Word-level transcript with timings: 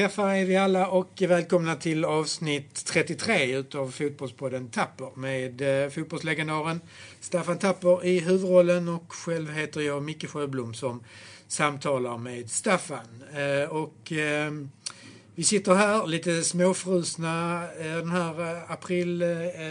Ja, 0.00 0.04
är 0.06 0.44
vi 0.44 0.56
alla 0.56 0.88
och 0.88 1.22
välkomna 1.28 1.76
till 1.76 2.04
avsnitt 2.04 2.84
33 2.86 3.56
utav 3.56 3.90
Fotbollspodden 3.90 4.68
Tapper 4.68 5.10
med 5.14 5.84
eh, 5.84 5.90
fotbollslegendaren 5.90 6.80
Staffan 7.20 7.58
Tapper 7.58 8.04
i 8.04 8.18
huvudrollen 8.18 8.88
och 8.88 9.12
själv 9.12 9.52
heter 9.52 9.80
jag 9.80 10.02
Micke 10.02 10.28
Sjöblom 10.28 10.74
som 10.74 11.04
samtalar 11.48 12.18
med 12.18 12.50
Staffan. 12.50 13.24
Eh, 13.34 13.70
och 13.70 14.12
ehm, 14.12 14.70
vi 15.34 15.44
sitter 15.44 15.74
här 15.74 16.06
lite 16.06 16.42
småfrusna 16.42 17.64
eh, 17.80 17.96
den 17.96 18.10
här 18.10 18.62
april, 18.72 19.24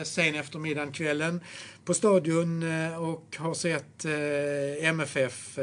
sen 0.04 0.36
eftermiddagen, 0.36 0.92
kvällen 0.92 1.42
på 1.86 1.94
stadion 1.94 2.64
och 3.00 3.38
har 3.38 3.54
sett 3.54 4.06
MFF 4.82 5.60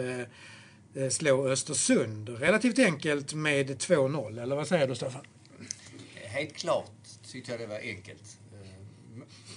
slå 1.11 1.49
Östersund. 1.49 2.29
Relativt 2.29 2.79
enkelt 2.79 3.35
med 3.35 3.71
2-0, 3.71 4.43
eller 4.43 4.57
vad 4.57 4.69
säger 4.69 4.89
du 4.89 4.95
Staffan? 4.95 5.27
Helt 6.15 6.57
klart 6.57 6.91
tyckte 7.33 7.51
jag 7.51 7.61
det 7.61 7.67
var 7.67 7.79
enkelt. 7.79 8.39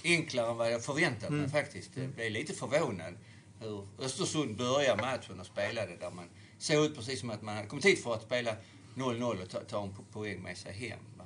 Enklare 0.04 0.50
än 0.50 0.56
vad 0.56 0.72
jag 0.72 0.84
förväntade 0.84 1.30
mig 1.30 1.38
mm. 1.38 1.50
faktiskt. 1.50 1.90
Jag 1.94 2.08
blev 2.08 2.30
lite 2.30 2.52
förvånad 2.52 3.14
hur 3.60 3.88
Östersund 3.98 4.56
började 4.56 5.02
matchen 5.02 5.40
och 5.40 5.46
spelade 5.46 5.96
där 6.00 6.10
man 6.10 6.24
såg 6.58 6.84
ut 6.84 6.96
precis 6.96 7.20
som 7.20 7.30
att 7.30 7.42
man 7.42 7.56
hade 7.56 7.68
kommit 7.68 7.84
hit 7.84 8.02
för 8.02 8.14
att 8.14 8.22
spela 8.22 8.56
0-0 8.94 9.42
och 9.42 9.50
ta, 9.50 9.60
ta 9.60 9.82
en 9.82 9.94
poäng 10.12 10.42
med 10.42 10.58
sig 10.58 10.72
hem. 10.72 10.98
Va? 11.16 11.24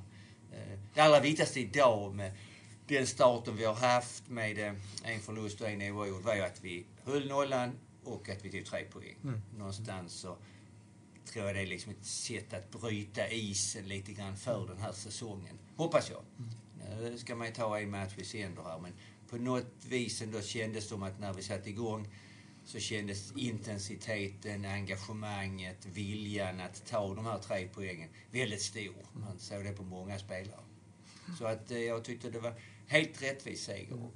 Eh, 0.53 0.79
det 0.95 1.01
allra 1.01 1.21
viktigaste 1.21 1.61
idag 1.61 2.15
med 2.15 2.33
den 2.89 3.07
starten 3.07 3.57
vi 3.57 3.65
har 3.65 3.75
haft 3.75 4.29
med 4.29 4.59
eh, 4.59 4.73
en 5.05 5.21
förlust 5.21 5.61
och 5.61 5.69
en 5.69 5.83
oavgjord 5.83 6.23
var 6.23 6.35
ju 6.35 6.43
att 6.43 6.61
vi 6.63 6.87
höll 7.05 7.29
nollan 7.29 7.79
och 8.05 8.29
att 8.29 8.45
vi 8.45 8.51
tog 8.51 8.65
tre 8.67 8.85
poäng. 8.85 9.17
Mm. 9.25 9.41
Någonstans 9.59 10.13
så 10.13 10.37
tror 11.25 11.47
jag 11.47 11.55
det 11.55 11.61
är 11.61 11.67
liksom 11.67 11.93
ett 11.93 12.07
sätt 12.07 12.55
att 12.55 12.71
bryta 12.71 13.29
isen 13.29 13.89
lite 13.89 14.13
grann 14.13 14.37
för 14.37 14.67
den 14.67 14.79
här 14.79 14.93
säsongen. 14.93 15.59
Hoppas 15.77 16.11
jag. 16.11 16.23
Mm. 16.39 16.51
Nu 17.01 17.19
ska 17.19 17.37
man 17.37 17.47
ju 17.47 17.53
ta 17.53 17.79
en 17.79 17.91
match 17.91 18.13
i 18.17 18.25
sänder 18.25 18.63
här 18.63 18.79
men 18.79 18.93
på 19.29 19.37
något 19.37 19.85
vis 19.89 20.23
ändå 20.23 20.41
kändes 20.41 20.85
det 20.85 20.89
som 20.89 21.03
att 21.03 21.21
när 21.21 21.33
vi 21.33 21.43
satte 21.43 21.71
igång 21.71 22.09
så 22.65 22.79
kändes 22.79 23.33
intensiteten, 23.37 24.65
engagemanget, 24.65 25.87
viljan 25.87 26.61
att 26.61 26.87
ta 26.87 27.15
de 27.15 27.27
här 27.27 27.39
tre 27.39 27.69
poängen 27.75 28.09
väldigt 28.31 28.63
stor. 28.63 29.07
Man 29.13 29.39
såg 29.39 29.65
det 29.65 29.73
på 29.73 29.83
många 29.83 30.19
spelare. 30.19 30.61
Så 31.39 31.47
att 31.47 31.71
eh, 31.71 31.79
jag 31.79 32.05
tyckte 32.05 32.31
det 32.31 32.41
var 32.41 32.55
helt 32.87 33.23
rättvis 33.23 33.65
seger. 33.65 34.11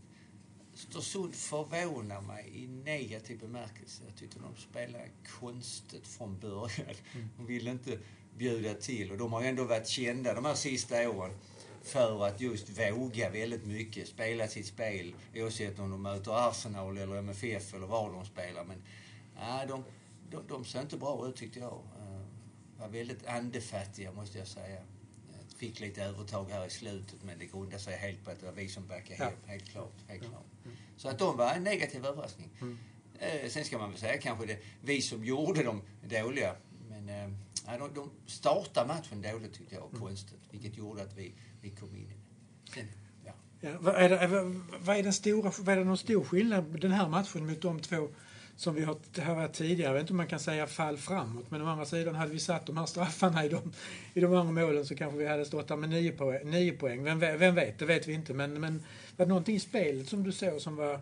Östersund 0.77 1.35
förvånar 1.35 2.21
mig 2.21 2.53
i 2.55 2.67
negativ 2.67 3.39
bemärkelse. 3.39 4.03
Jag 4.07 4.17
tyckte 4.17 4.39
de 4.39 4.57
spelade 4.57 5.09
konstigt 5.41 6.07
från 6.07 6.39
början. 6.39 6.95
De 7.37 7.47
ville 7.47 7.71
inte 7.71 7.99
bjuda 8.39 8.75
till 8.75 9.11
och 9.11 9.19
de 9.19 9.33
har 9.33 9.43
ändå 9.43 9.65
varit 9.65 9.89
kända 9.89 10.35
de 10.35 10.45
här 10.45 10.55
sista 10.55 11.11
åren 11.11 11.33
för 11.83 12.27
att 12.27 12.41
just 12.41 12.69
våga 12.69 13.31
väldigt 13.31 13.67
mycket, 13.67 14.09
spela 14.09 14.49
sitt 14.49 14.67
spel 14.67 15.15
oavsett 15.35 15.79
om 15.79 15.91
de 15.91 16.03
möter 16.03 16.49
Arsenal 16.49 16.99
eller 16.99 17.17
MFF 17.17 17.75
eller 17.75 17.87
var 17.87 18.13
de 18.13 18.25
spelar. 18.25 18.65
Men 18.65 18.83
nej, 19.37 19.67
de, 19.67 19.85
de, 20.31 20.47
de 20.49 20.65
ser 20.65 20.81
inte 20.81 20.97
bra 20.97 21.29
ut 21.29 21.37
tyckte 21.37 21.59
jag. 21.59 21.83
Uh, 21.99 22.23
var 22.79 22.89
väldigt 22.89 23.27
andefattiga 23.27 24.13
måste 24.13 24.39
jag 24.39 24.47
säga. 24.47 24.83
Fick 25.57 25.81
lite 25.81 26.03
övertag 26.03 26.51
här 26.51 26.67
i 26.67 26.71
slutet 26.71 27.23
men 27.25 27.39
det 27.39 27.47
grundar 27.47 27.79
sig 27.79 27.97
helt 27.97 28.25
på 28.25 28.31
att 28.31 28.41
det 28.41 28.47
var 28.47 28.53
vi 28.53 28.69
som 28.69 28.87
backade 28.87 29.15
hem. 29.15 29.33
Ja. 29.45 29.53
Helt 29.53 29.69
klart. 29.69 29.95
Helt 30.09 30.23
klart. 30.23 30.45
Mm. 30.65 30.77
Så 30.97 31.09
att 31.09 31.19
de 31.19 31.37
var 31.37 31.53
en 31.53 31.65
negativ 31.65 32.07
överraskning. 32.07 32.51
Mm. 32.61 32.79
Uh, 33.15 33.49
sen 33.49 33.65
ska 33.65 33.79
man 33.79 33.91
väl 33.91 34.01
säga 34.01 34.19
kanske 34.19 34.47
det 34.47 34.59
vi 34.83 35.03
som 35.03 35.25
gjorde 35.25 35.63
dem 35.63 35.83
dåliga. 36.03 36.57
Men 36.89 37.09
uh, 37.09 37.79
de, 37.79 37.95
de 37.95 38.11
startade 38.27 38.89
matchen 38.89 39.23
dåligt 39.23 39.55
tyckte 39.55 39.75
jag, 39.75 39.89
mm. 39.89 40.01
konstigt. 40.01 40.41
Vilket 40.51 40.77
gjorde 40.77 41.03
att 41.03 41.17
vi 41.17 41.33
vi 41.67 41.71
kom 41.71 41.97
in 41.97 42.03
i 42.03 42.15
det. 42.75 42.87
ja. 43.25 43.33
Ja, 43.61 43.71
vad, 43.81 43.95
är 43.95 44.09
det, 44.09 44.27
vad, 44.81 44.97
är 44.97 45.03
den 45.03 45.13
stora, 45.13 45.53
vad 45.59 45.69
är 45.69 45.77
det 45.77 45.85
någon 45.85 45.99
stor 45.99 46.25
skillnad 46.25 46.81
den 46.81 46.93
här 46.93 47.09
matchen 47.09 47.47
mot 47.47 47.63
de 47.63 47.81
två 47.81 48.09
som 48.57 48.75
vi 48.75 48.85
har 48.85 49.35
haft 49.35 49.55
tidigare? 49.55 49.89
Jag 49.89 49.95
vet 49.95 50.01
inte 50.01 50.13
om 50.13 50.17
man 50.17 50.27
kan 50.27 50.41
säga 50.41 50.67
fall 50.67 50.97
framåt, 50.97 51.51
men 51.51 51.63
å 51.63 51.67
andra 51.67 51.85
sidan 51.85 52.15
hade 52.15 52.33
vi 52.33 52.39
satt 52.39 52.67
de 52.67 52.77
här 52.77 52.87
straffarna 52.87 53.45
i 53.45 53.49
de, 53.49 53.73
i 54.15 54.21
de 54.21 54.35
andra 54.35 54.53
målen 54.53 54.87
så 54.87 54.95
kanske 54.95 55.19
vi 55.19 55.27
hade 55.27 55.45
stått 55.45 55.69
där 55.69 55.77
med 55.77 55.89
nio 55.89 56.13
poäng. 56.13 56.51
Nio 56.51 56.73
poäng. 56.73 57.05
Vem, 57.05 57.19
vem 57.19 57.55
vet, 57.55 57.79
det 57.79 57.85
vet 57.85 58.09
vi 58.09 58.13
inte. 58.13 58.35
Men, 58.35 58.61
men 58.61 58.83
var 59.17 59.27
det 59.27 59.29
någonting 59.29 59.57
i 59.57 59.61
spelet 59.61 60.09
som 60.09 60.23
du 60.23 60.33
såg 60.33 60.61
som 60.61 60.77
var 60.77 61.01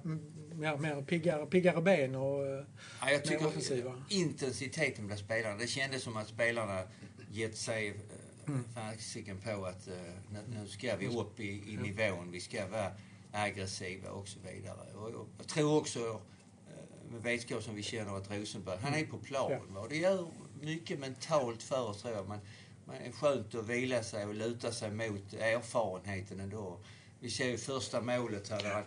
mer, 0.54 0.76
mer 0.76 1.02
piggare, 1.02 1.46
piggare 1.46 1.82
ben 1.82 2.14
och 2.14 2.46
ja, 3.00 3.10
jag 3.10 3.24
tycker 3.24 3.40
mer 3.40 3.48
offensiva? 3.48 4.02
Intensiteten 4.08 5.06
bland 5.06 5.20
spelarna. 5.20 5.56
Det 5.56 5.66
kändes 5.66 6.02
som 6.02 6.16
att 6.16 6.28
spelarna 6.28 6.82
gett 7.30 7.56
sig 7.56 7.94
mm. 8.46 8.64
fasiken 8.74 9.38
på 9.40 9.64
att 9.66 9.88
uh, 9.88 9.94
nu, 10.48 10.68
ska 10.68 10.96
vi 10.96 11.06
upp 11.06 11.40
i, 11.40 11.62
i 11.66 11.76
nivån, 11.76 12.32
vi 12.32 12.40
ska 12.40 12.66
vara 12.66 12.90
aggressiva 13.32 14.10
och 14.10 14.28
så 14.28 14.38
vidare. 14.52 14.92
Och 14.94 15.28
jag, 15.38 15.48
tror 15.48 15.78
också, 15.78 16.20
med 17.10 17.22
vetskap 17.22 17.62
som 17.62 17.74
vi 17.74 17.82
känner 17.82 18.16
att 18.16 18.30
Rosenberg, 18.30 18.78
han 18.82 18.94
är 18.94 19.04
på 19.06 19.18
plan. 19.18 19.52
Ja. 19.74 19.80
Och 19.80 19.88
det 19.88 19.96
gör 19.96 20.26
mycket 20.60 20.98
mentalt 20.98 21.62
för 21.62 21.88
oss 21.88 22.02
tror 22.02 22.14
jag. 22.14 22.28
Man, 22.28 22.38
man 22.86 22.96
är 22.96 23.12
skönt 23.12 23.54
att 23.54 23.68
vila 23.68 24.02
sig 24.02 24.26
och 24.26 24.34
luta 24.34 24.72
sig 24.72 24.90
mot 24.90 25.34
erfarenheten 25.34 26.40
ändå. 26.40 26.78
Vi 27.20 27.30
ser 27.30 27.48
ju 27.48 27.58
första 27.58 28.00
målet 28.00 28.48
här 28.48 28.62
där 28.62 28.84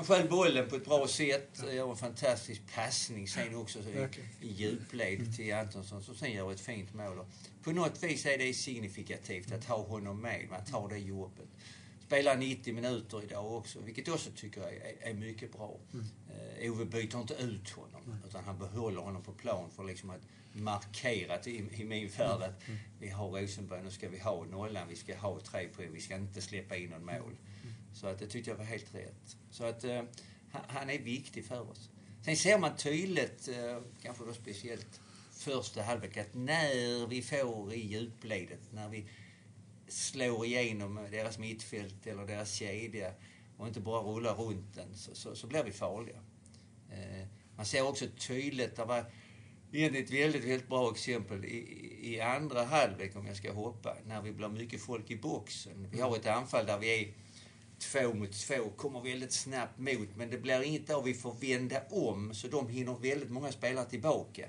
han 0.00 0.06
sköt 0.06 0.30
bollen 0.30 0.68
på 0.68 0.76
ett 0.76 0.84
bra 0.84 1.06
sätt, 1.06 1.62
gör 1.72 1.90
en 1.90 1.96
fantastisk 1.96 2.62
passning 2.74 3.28
sen 3.28 3.54
också 3.54 3.78
i, 3.78 4.08
i 4.40 4.52
djupled 4.52 5.36
till 5.36 5.54
Antonsson 5.54 6.02
som 6.02 6.14
sen 6.14 6.32
gör 6.32 6.52
ett 6.52 6.60
fint 6.60 6.94
mål. 6.94 7.26
På 7.64 7.72
något 7.72 8.02
vis 8.02 8.26
är 8.26 8.38
det 8.38 8.54
signifikativt 8.54 9.52
att 9.52 9.64
ha 9.64 9.76
honom 9.76 10.20
med, 10.20 10.46
man 10.50 10.64
tar 10.64 10.88
det 10.88 10.98
jobbet. 10.98 11.48
Spelar 12.10 12.36
90 12.36 12.74
minuter 12.74 13.22
idag 13.22 13.52
också, 13.52 13.80
vilket 13.80 14.06
jag 14.06 14.14
också 14.14 14.30
tycker 14.36 14.60
är, 14.60 14.96
är 15.00 15.14
mycket 15.14 15.52
bra. 15.52 15.76
Mm. 15.92 16.06
Uh, 16.64 16.72
Ove 16.72 16.84
byter 16.84 17.20
inte 17.20 17.34
ut 17.34 17.70
honom, 17.70 18.02
mm. 18.06 18.18
utan 18.28 18.44
han 18.44 18.58
behåller 18.58 19.00
honom 19.00 19.22
på 19.22 19.32
plan 19.32 19.70
för 19.70 19.84
liksom 19.84 20.10
att 20.10 20.20
markera 20.52 21.40
i, 21.44 21.64
i 21.72 21.84
min 21.84 22.08
värld 22.08 22.42
att 22.42 22.68
mm. 22.68 22.78
vi 23.00 23.08
har 23.08 23.40
Rosenberg, 23.40 23.82
nu 23.82 23.90
ska 23.90 24.08
vi 24.08 24.18
ha 24.18 24.44
nollan, 24.44 24.88
vi 24.88 24.96
ska 24.96 25.16
ha 25.16 25.40
tre 25.40 25.68
poäng, 25.68 25.92
vi 25.92 26.00
ska 26.00 26.14
inte 26.16 26.40
släppa 26.40 26.76
in 26.76 26.90
någon 26.90 27.04
mål. 27.04 27.36
Så 27.94 28.06
att 28.06 28.18
det 28.18 28.26
tyckte 28.26 28.50
jag 28.50 28.56
var 28.56 28.64
helt 28.64 28.94
rätt. 28.94 29.36
Så 29.50 29.64
att 29.64 29.84
uh, 29.84 30.02
han 30.50 30.90
är 30.90 30.98
viktig 30.98 31.44
för 31.44 31.70
oss. 31.70 31.90
Sen 32.24 32.36
ser 32.36 32.58
man 32.58 32.76
tydligt, 32.76 33.48
uh, 33.48 33.82
kanske 34.02 34.24
då 34.24 34.32
speciellt 34.32 35.00
första 35.32 35.82
halvlek, 35.82 36.16
att 36.16 36.34
när 36.34 37.06
vi 37.06 37.22
får 37.22 37.72
i 37.72 37.86
djupledet, 37.86 38.60
när 38.72 38.88
vi 38.88 39.04
slår 39.90 40.46
igenom 40.46 41.06
deras 41.10 41.38
mittfält 41.38 42.06
eller 42.06 42.26
deras 42.26 42.52
kedja 42.52 43.12
och 43.56 43.68
inte 43.68 43.80
bara 43.80 44.02
rullar 44.02 44.34
runt 44.34 44.74
den, 44.74 44.94
så, 44.94 45.14
så, 45.14 45.34
så 45.36 45.46
blir 45.46 45.64
vi 45.64 45.72
farliga. 45.72 46.16
Eh, 46.90 47.26
man 47.56 47.66
ser 47.66 47.88
också 47.88 48.06
tydligt, 48.18 48.76
det 48.76 48.84
var 48.84 49.04
egentligen 49.72 50.04
ett 50.04 50.12
väldigt, 50.12 50.44
väldigt 50.44 50.68
bra 50.68 50.90
exempel 50.90 51.44
i, 51.44 51.98
i 52.02 52.20
andra 52.20 52.64
halvlek, 52.64 53.16
om 53.16 53.26
jag 53.26 53.36
ska 53.36 53.52
hoppa, 53.52 53.96
när 54.06 54.22
vi 54.22 54.32
blir 54.32 54.48
mycket 54.48 54.80
folk 54.80 55.10
i 55.10 55.16
boxen. 55.16 55.88
Vi 55.92 56.00
har 56.00 56.16
ett 56.16 56.26
anfall 56.26 56.66
där 56.66 56.78
vi 56.78 57.02
är 57.02 57.12
två 57.78 58.14
mot 58.14 58.32
två, 58.32 58.70
kommer 58.76 59.00
väldigt 59.00 59.32
snabbt 59.32 59.78
mot, 59.78 60.16
men 60.16 60.30
det 60.30 60.38
blir 60.38 60.62
inget 60.62 60.86
där 60.86 61.02
vi 61.02 61.14
får 61.14 61.34
vända 61.40 61.82
om, 61.90 62.34
så 62.34 62.48
de 62.48 62.68
hinner 62.68 62.96
väldigt 63.02 63.30
många 63.30 63.52
spelare 63.52 63.90
tillbaka. 63.90 64.46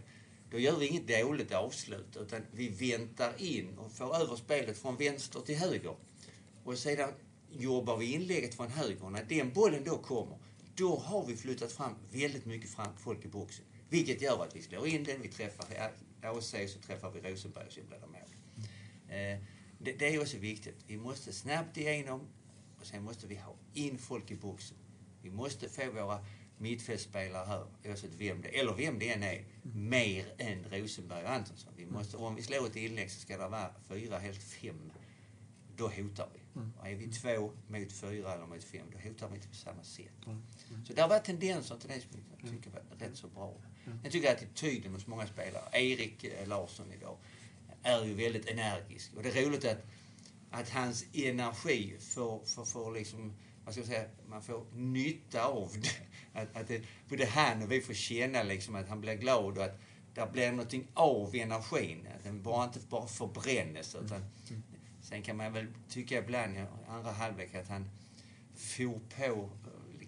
Då 0.51 0.59
gör 0.59 0.77
vi 0.77 0.87
inget 0.87 1.07
dåligt 1.07 1.53
avslut, 1.53 2.17
utan 2.19 2.41
vi 2.51 2.69
väntar 2.69 3.33
in 3.37 3.77
och 3.77 3.91
får 3.91 4.15
över 4.15 4.35
spelet 4.35 4.77
från 4.77 4.95
vänster 4.95 5.39
till 5.39 5.55
höger. 5.55 5.95
Och 6.63 6.77
sedan 6.77 7.13
jobbar 7.51 7.97
vi 7.97 8.13
inlägget 8.13 8.55
från 8.55 8.67
höger. 8.67 9.09
När 9.09 9.23
den 9.23 9.53
bollen 9.53 9.83
då 9.83 9.97
kommer, 9.97 10.37
då 10.75 10.95
har 10.95 11.25
vi 11.25 11.35
flyttat 11.35 11.71
fram 11.71 11.95
väldigt 12.11 12.45
mycket 12.45 12.69
fram 12.69 12.97
folk 12.97 13.25
i 13.25 13.27
boxen. 13.27 13.65
Vilket 13.89 14.21
gör 14.21 14.43
att 14.43 14.55
vi 14.55 14.61
slår 14.61 14.87
in 14.87 15.03
den, 15.03 15.21
vi 15.21 15.27
träffar 15.27 15.65
AC, 16.21 16.55
så 16.67 16.79
träffar 16.79 17.11
vi 17.11 17.31
Rosenberg 17.31 17.65
och 17.67 17.73
så 17.73 17.81
blir 17.81 17.99
det 17.99 18.07
mål. 18.07 18.21
Eh, 19.09 19.39
det, 19.79 19.91
det 19.99 20.15
är 20.15 20.21
också 20.21 20.37
viktigt. 20.37 20.75
Vi 20.87 20.97
måste 20.97 21.33
snabbt 21.33 21.77
igenom 21.77 22.21
och 22.79 22.85
sen 22.85 23.03
måste 23.03 23.27
vi 23.27 23.35
ha 23.35 23.55
in 23.73 23.97
folk 23.97 24.31
i 24.31 24.35
boxen. 24.35 24.77
Vi 25.21 25.29
måste 25.29 25.69
få 25.69 25.91
våra 25.91 26.25
mittfältspelare 26.61 27.45
här, 27.45 27.65
oavsett 27.85 28.13
vem 28.17 28.41
det 28.41 28.59
eller 28.59 28.73
vem 28.73 28.99
det 28.99 29.09
än 29.09 29.23
är, 29.23 29.45
mer 29.63 30.25
än 30.37 30.63
Rosenberg 30.71 31.23
och 31.23 31.31
Antonsson. 31.31 31.73
Vi 31.77 31.85
måste, 31.85 32.17
om 32.17 32.35
vi 32.35 32.41
slår 32.41 32.67
ett 32.67 32.75
inlägg 32.75 33.11
så 33.11 33.19
ska 33.19 33.37
det 33.37 33.47
vara 33.47 33.71
fyra, 33.87 34.17
helst 34.17 34.43
fem. 34.43 34.91
Då 35.75 35.87
hotar 35.87 36.29
vi. 36.33 36.59
Mm. 36.59 36.73
Och 36.79 36.87
är 36.87 36.95
vi 36.95 37.07
två 37.07 37.51
mot 37.67 37.91
fyra 37.91 38.33
eller 38.33 38.47
mot 38.47 38.63
fem, 38.63 38.85
då 38.91 39.09
hotar 39.09 39.29
vi 39.29 39.35
inte 39.35 39.47
på 39.47 39.55
samma 39.55 39.83
sätt. 39.83 40.25
Mm. 40.25 40.41
Mm. 40.69 40.85
Så 40.85 40.93
det 40.93 41.01
har 41.01 41.09
varit 41.09 41.25
tendenser 41.25 41.75
till 41.75 41.89
det 41.89 42.01
som 42.01 42.09
jag 42.41 42.49
tycker 42.49 42.69
var 42.69 42.81
rätt 42.99 43.17
så 43.17 43.27
bra. 43.27 43.53
Jag 44.03 44.11
tycker 44.11 44.31
att 44.31 44.37
attityden 44.37 44.93
hos 44.93 45.07
många 45.07 45.27
spelare, 45.27 45.63
Erik 45.73 46.23
eh, 46.23 46.47
Larsson 46.47 46.91
idag, 46.93 47.17
är 47.83 48.05
ju 48.05 48.13
väldigt 48.13 48.49
energisk. 48.49 49.11
Och 49.15 49.23
det 49.23 49.37
är 49.37 49.45
roligt 49.45 49.65
att 49.65 49.85
att 50.51 50.69
hans 50.69 51.05
energi 51.13 51.97
får, 51.99 52.45
får, 52.45 52.65
får 52.65 52.91
liksom, 52.93 53.33
vad 53.65 53.73
ska 53.73 53.81
jag 53.81 53.87
säga, 53.87 54.05
man 54.29 54.41
får 54.41 54.65
nytta 54.73 55.45
av 55.45 55.71
det. 55.81 56.07
Att, 56.33 56.57
att 56.57 56.67
det, 56.67 56.83
både 57.09 57.25
han 57.25 57.63
och 57.63 57.71
vi 57.71 57.81
får 57.81 57.93
känna 57.93 58.43
liksom 58.43 58.75
att 58.75 58.89
han 58.89 59.01
blir 59.01 59.15
glad 59.15 59.57
och 59.57 59.63
att 59.63 59.79
där 60.13 60.27
blir 60.31 60.51
någonting 60.51 60.87
av 60.93 61.35
energin. 61.35 62.07
Den 62.23 62.43
bara 62.43 62.63
inte 62.65 62.79
bara 62.89 63.07
förbrännes. 63.07 63.95
Utan, 63.95 64.25
sen 65.01 65.21
kan 65.21 65.37
man 65.37 65.53
väl 65.53 65.67
tycka 65.89 66.17
ibland 66.17 66.57
andra 66.87 67.11
halvlek 67.11 67.55
att 67.55 67.67
han 67.67 67.89
for 68.55 68.99
på 69.15 69.49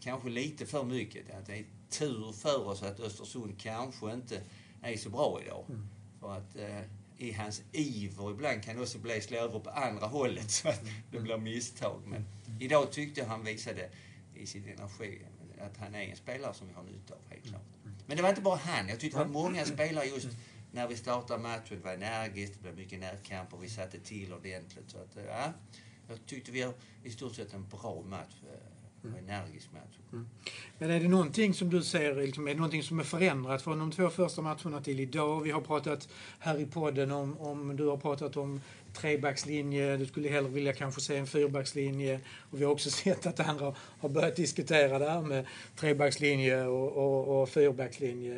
kanske 0.02 0.30
lite 0.30 0.66
för 0.66 0.84
mycket. 0.84 1.36
Att 1.36 1.46
det 1.46 1.58
är 1.58 1.66
tur 1.90 2.31
för 2.31 2.68
oss 2.68 2.84
att 2.84 3.00
Östersund 3.00 3.60
kanske 3.60 4.14
inte 4.14 4.42
är 4.81 4.98
så 4.98 5.10
bra 5.10 5.42
idag. 5.46 5.66
Mm. 5.70 5.88
För 6.20 6.38
att 6.38 6.56
eh, 6.56 6.81
i 7.18 7.31
hans 7.31 7.62
iver 7.72 8.31
ibland 8.31 8.64
kan 8.64 8.75
det 8.75 8.81
också 8.81 9.00
bli 9.00 9.22
slå 9.22 9.38
över 9.38 9.60
på 9.60 9.70
andra 9.70 10.08
hållet 10.08 10.52
så 10.52 10.70
att 10.70 10.81
det 11.12 11.20
blir 11.20 11.38
misstag. 11.38 12.02
Men 12.06 12.25
idag 12.60 12.92
tyckte 12.92 13.22
jag 13.22 13.28
han 13.28 13.44
visade 13.44 13.90
i 14.36 14.46
sin 14.46 14.68
energi 14.68 15.22
att 15.63 15.77
han 15.77 15.95
är 15.95 16.01
en 16.01 16.15
spelare 16.15 16.54
som 16.54 16.68
vi 16.68 16.74
har 16.74 16.83
nytta 16.83 17.13
av, 17.13 17.19
helt 17.30 17.45
klart. 17.45 17.62
Men 18.06 18.18
det 18.18 18.24
var 18.24 18.30
inte 18.30 18.42
bara 18.42 18.56
han. 18.56 18.89
Jag 18.89 19.00
tyckte 19.00 19.19
det 19.19 19.24
var 19.24 19.31
många 19.31 19.65
spelare 19.65 20.06
just 20.06 20.27
när 20.71 20.88
vi 20.88 20.95
startade 20.95 21.44
matchen. 21.44 21.77
Det 21.77 21.83
var 21.83 21.94
energiskt, 21.94 22.54
det 22.54 22.62
blev 22.62 22.75
mycket 22.75 23.00
närkamper, 23.00 23.57
vi 23.57 23.69
satte 23.69 24.00
till 24.00 24.33
ordentligt. 24.33 24.92
Så 24.92 24.98
att, 24.98 25.18
ja, 25.27 25.54
jag 26.07 26.25
tyckte 26.25 26.51
vi 26.51 26.62
har 26.62 26.74
i 27.04 27.12
stort 27.12 27.36
sett 27.36 27.54
en 27.54 27.68
bra 27.68 28.04
match. 28.10 28.36
En 29.06 29.15
energisk 29.15 29.71
match. 29.74 29.98
Mm. 30.12 30.27
Men 30.77 30.92
är 30.92 31.00
det 31.00 31.07
någonting 31.07 31.54
som 31.54 31.69
du 31.69 31.83
ser, 31.83 32.15
liksom, 32.15 32.48
är 32.48 32.51
det 32.51 32.57
någonting 32.57 32.83
som 32.83 33.00
är 33.00 33.04
förändrat 33.04 33.62
från 33.62 33.80
de 33.80 33.92
två 33.92 34.10
första 34.10 34.42
matcherna 34.42 34.81
till 34.81 35.00
idag? 35.00 35.42
Vi 35.42 35.51
har 35.51 35.62
pratat 35.62 36.10
här 36.39 36.60
i 36.60 36.65
podden 36.65 37.12
om, 37.12 37.38
om 37.38 37.75
du 37.75 37.86
har 37.86 37.98
pratat 37.98 38.38
om 38.38 38.62
trebackslinje, 38.94 39.98
du 39.98 40.06
skulle 40.06 40.30
hellre 40.30 40.50
vilja 40.50 40.74
kanske 40.74 41.01
se 41.01 41.18
en 41.18 41.28
fyrbackslinje. 41.28 42.19
Och 42.51 42.62
vi 42.62 42.66
har 42.66 42.72
också 42.72 42.90
sett 43.04 43.25
att 43.25 43.40
andra 43.40 43.75
har 44.00 44.10
börjat 44.10 44.36
diskutera 44.36 45.00
det 45.00 45.10
här 45.10 45.22
med 45.22 45.45
trebackslinje 45.75 46.63
och, 46.63 46.92
och, 46.92 47.42
och 47.42 47.50
fyrbackslinje. 47.50 48.34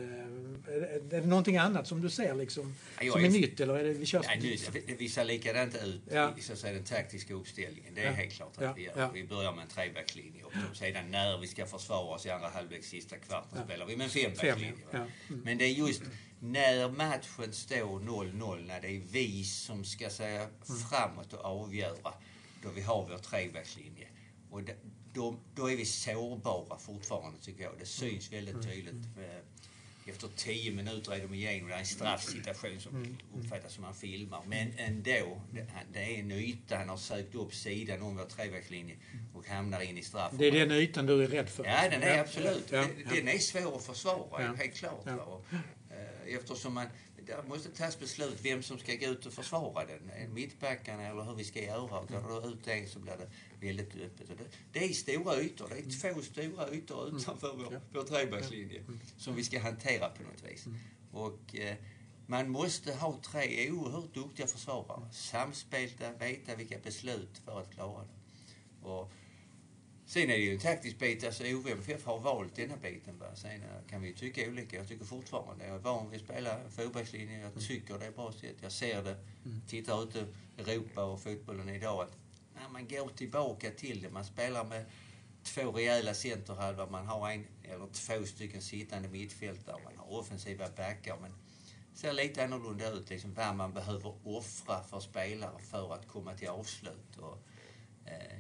Är 0.68 1.02
det, 1.10 1.28
någonting 1.28 1.58
annat 1.58 1.88
som 1.88 2.02
du 2.02 2.10
ser 2.10 2.36
liksom, 2.36 2.76
ja, 3.02 3.12
som 3.12 3.22
är, 3.22 3.26
är 3.26 3.30
nytt 3.30 3.60
eller 3.60 3.78
är 3.78 3.84
det 3.84 3.94
vi 3.94 4.06
kör 4.06 4.26
ja, 4.30 4.36
nytt? 4.36 4.72
Vi 4.98 5.10
ser 5.10 5.26
likadant 5.26 5.76
ut 5.76 6.02
ja. 6.12 6.34
i 6.38 6.42
så 6.42 6.54
att 6.54 6.60
säga, 6.60 6.74
den 6.74 6.84
taktiska 6.84 7.34
uppställningen. 7.34 7.94
Det 7.96 8.02
är 8.02 8.06
ja. 8.06 8.12
helt 8.12 8.34
klart 8.34 8.58
att 8.58 8.78
vi 8.78 8.84
gör. 8.84 9.10
Vi 9.14 9.24
börjar 9.24 9.52
med 9.52 9.62
en 9.62 9.68
trebackslinje 9.68 10.44
och 10.44 10.78
sedan 10.78 11.12
när 11.12 11.38
vi 11.38 11.48
ska 11.48 11.66
försvara 11.66 12.16
oss 12.16 12.26
i 12.26 12.30
andra 12.30 12.50
halvlek, 12.50 12.84
sista 12.84 13.16
kvarten, 13.16 13.64
spelar 13.66 13.86
vi 13.86 13.98
med 13.98 14.04
en 14.04 14.10
fembackslinje. 14.10 14.74
Fem, 14.92 15.02
mm. 15.30 15.42
Men 15.44 15.58
det 15.58 15.66
är 15.66 15.70
just 15.70 16.02
när 16.52 16.90
matchen 16.90 17.54
står 17.54 18.00
0-0, 18.00 18.68
när 18.68 18.82
det 18.82 18.88
är 18.88 19.02
vi 19.12 19.44
som 19.44 19.84
ska 19.84 20.10
säga 20.10 20.42
mm. 20.42 20.54
framåt 20.90 21.34
och 21.34 21.46
avgöra, 21.46 22.14
då 22.64 22.70
vi 22.76 22.82
har 22.82 23.08
vår 23.10 23.18
trebackslinje. 23.18 24.08
Och 24.50 24.62
då, 25.14 25.36
då 25.56 25.72
är 25.72 25.76
vi 25.76 25.86
sårbara 25.86 26.80
fortfarande, 26.80 27.40
tycker 27.40 27.64
jag. 27.64 27.74
Det 27.80 27.86
syns 27.86 28.32
väldigt 28.32 28.56
mm. 28.56 28.68
tydligt. 28.68 28.94
Mm. 28.94 29.42
Efter 30.08 30.28
tio 30.36 30.72
minuter 30.72 31.12
är 31.12 31.20
de 31.20 31.34
igenom. 31.34 31.70
Det 31.70 31.76
är 31.76 31.80
en 31.80 31.86
straffsituation 31.86 32.80
som 32.80 33.18
uppfattas 33.36 33.74
som 33.74 33.84
han 33.84 33.94
filmar. 33.94 34.42
Men 34.46 34.74
ändå, 34.78 35.42
det, 35.52 35.68
det 35.94 36.00
är 36.00 36.20
en 36.20 36.32
yta. 36.32 36.78
Han 36.78 36.90
har 36.90 36.98
sökt 36.98 37.36
upp 37.36 37.54
sidan 37.54 38.02
om 38.02 38.18
vår 38.18 38.26
trebackslinje 38.26 38.96
och 39.34 39.48
hamnar 39.48 39.82
in 39.82 39.98
i 39.98 40.02
straff. 40.02 40.32
Det 40.34 40.46
är 40.46 40.52
den 40.52 40.72
ytan 40.72 41.06
du 41.06 41.24
är 41.24 41.28
rädd 41.28 41.50
för? 41.50 41.66
Ja, 41.66 41.90
den 41.90 42.04
är 42.04 42.20
absolut. 42.20 42.66
Ja, 42.72 42.78
ja. 42.78 43.16
Den 43.16 43.28
är 43.28 43.38
svår 43.38 43.76
att 43.78 43.84
försvara, 43.84 44.54
helt 44.54 44.76
klart. 44.76 45.06
Eftersom 46.28 46.74
man 46.74 46.88
där 47.28 47.44
måste 47.44 47.70
tas 47.70 48.00
beslut 48.00 48.40
vem 48.42 48.64
som 48.64 48.80
ska 48.80 48.96
gå 48.96 49.06
ut 49.06 49.26
och 49.26 49.34
försvara 49.34 49.86
den. 49.86 50.34
Mittbackarna 50.34 51.04
eller 51.04 51.24
hur 51.24 51.36
vi 51.36 51.44
ska 51.44 51.64
göra. 51.64 52.06
Går 52.06 52.42
det 52.42 52.48
ut 52.48 52.68
en 52.68 52.90
så 52.90 53.00
blir 53.00 53.14
det 53.18 53.30
väldigt 53.68 53.96
öppet. 53.96 54.28
Det, 54.28 54.44
det 54.72 54.86
är 54.86 54.94
stora 54.94 55.42
ytor. 55.42 55.70
Det 55.70 55.78
är 55.78 56.14
två 56.14 56.22
stora 56.22 56.70
ytor 56.72 57.04
mm. 57.04 57.18
utanför 57.18 57.56
vår, 57.58 57.82
vår 57.94 58.04
trebackslinje 58.04 58.80
mm. 58.80 59.00
som 59.18 59.36
vi 59.36 59.44
ska 59.44 59.60
hantera 59.60 60.10
på 60.10 60.24
något 60.24 60.52
vis. 60.52 60.66
Mm. 60.66 60.80
Och 61.12 61.56
eh, 61.56 61.76
man 62.28 62.50
måste 62.50 62.94
ha 62.94 63.20
tre 63.24 63.72
oerhört 63.72 64.14
duktiga 64.14 64.48
försvarare. 64.48 65.12
Samspelta, 65.12 66.12
veta 66.14 66.56
vilka 66.56 66.78
beslut 66.80 67.42
för 67.46 67.62
att 67.62 67.74
klara 67.74 68.04
det. 68.04 68.88
Och 68.88 69.12
Sen 70.08 70.24
är 70.24 70.28
det 70.28 70.38
ju 70.38 70.54
en 70.54 70.60
taktisk 70.60 71.00
bit. 71.00 71.24
Alltså 71.24 71.44
OMFF 71.44 72.06
har 72.06 72.20
valt 72.20 72.56
denna 72.56 72.78
biten. 72.78 73.20
Va? 73.20 73.26
Sen 73.36 73.52
eh, 73.52 73.90
kan 73.90 74.02
vi 74.02 74.08
ju 74.08 74.14
tycka 74.14 74.50
olika. 74.50 74.78
Jag 74.78 74.88
tycker 74.88 75.06
fortfarande, 75.06 75.68
jag 75.68 75.76
är 75.76 75.80
van 75.80 76.10
vid 76.10 76.20
att 76.20 76.26
spela 76.26 76.60
fotbollslinje. 76.70 77.40
Jag 77.40 77.68
tycker 77.68 78.00
det 78.00 78.06
är 78.06 78.12
bra 78.12 78.32
sätt. 78.32 78.56
Jag 78.62 78.72
ser 78.72 79.04
det. 79.04 79.18
Mm. 79.46 79.62
Tittar 79.68 80.04
ute 80.04 80.26
i 80.58 80.62
Europa 80.62 81.04
och 81.04 81.22
fotbollen 81.22 81.70
idag 81.70 82.02
att 82.02 82.18
när 82.56 82.70
man 82.70 82.88
går 82.88 83.10
tillbaka 83.16 83.72
till 83.72 84.02
det. 84.02 84.10
Man 84.10 84.26
spelar 84.26 84.64
med 84.64 84.86
två 85.44 85.72
rejäla 85.72 86.14
centerhalvor. 86.14 86.88
Man 86.88 87.08
har 87.08 87.32
en 87.32 87.48
eller 87.64 87.88
två 87.88 88.26
stycken 88.26 88.62
sittande 88.62 89.10
mittfältare. 89.10 89.78
Man 89.84 89.98
har 89.98 90.20
offensiva 90.20 90.66
backar. 90.78 91.18
Men 91.22 91.32
det 91.94 92.00
ser 92.00 92.14
lite 92.14 92.44
annorlunda 92.44 92.90
ut. 92.90 93.10
Liksom 93.10 93.34
vad 93.34 93.56
man 93.56 93.74
behöver 93.74 94.14
offra 94.24 94.84
för 94.84 95.00
spelare 95.00 95.60
för 95.60 95.94
att 95.94 96.08
komma 96.08 96.34
till 96.34 96.48
avslut. 96.48 97.18
Och, 97.18 97.38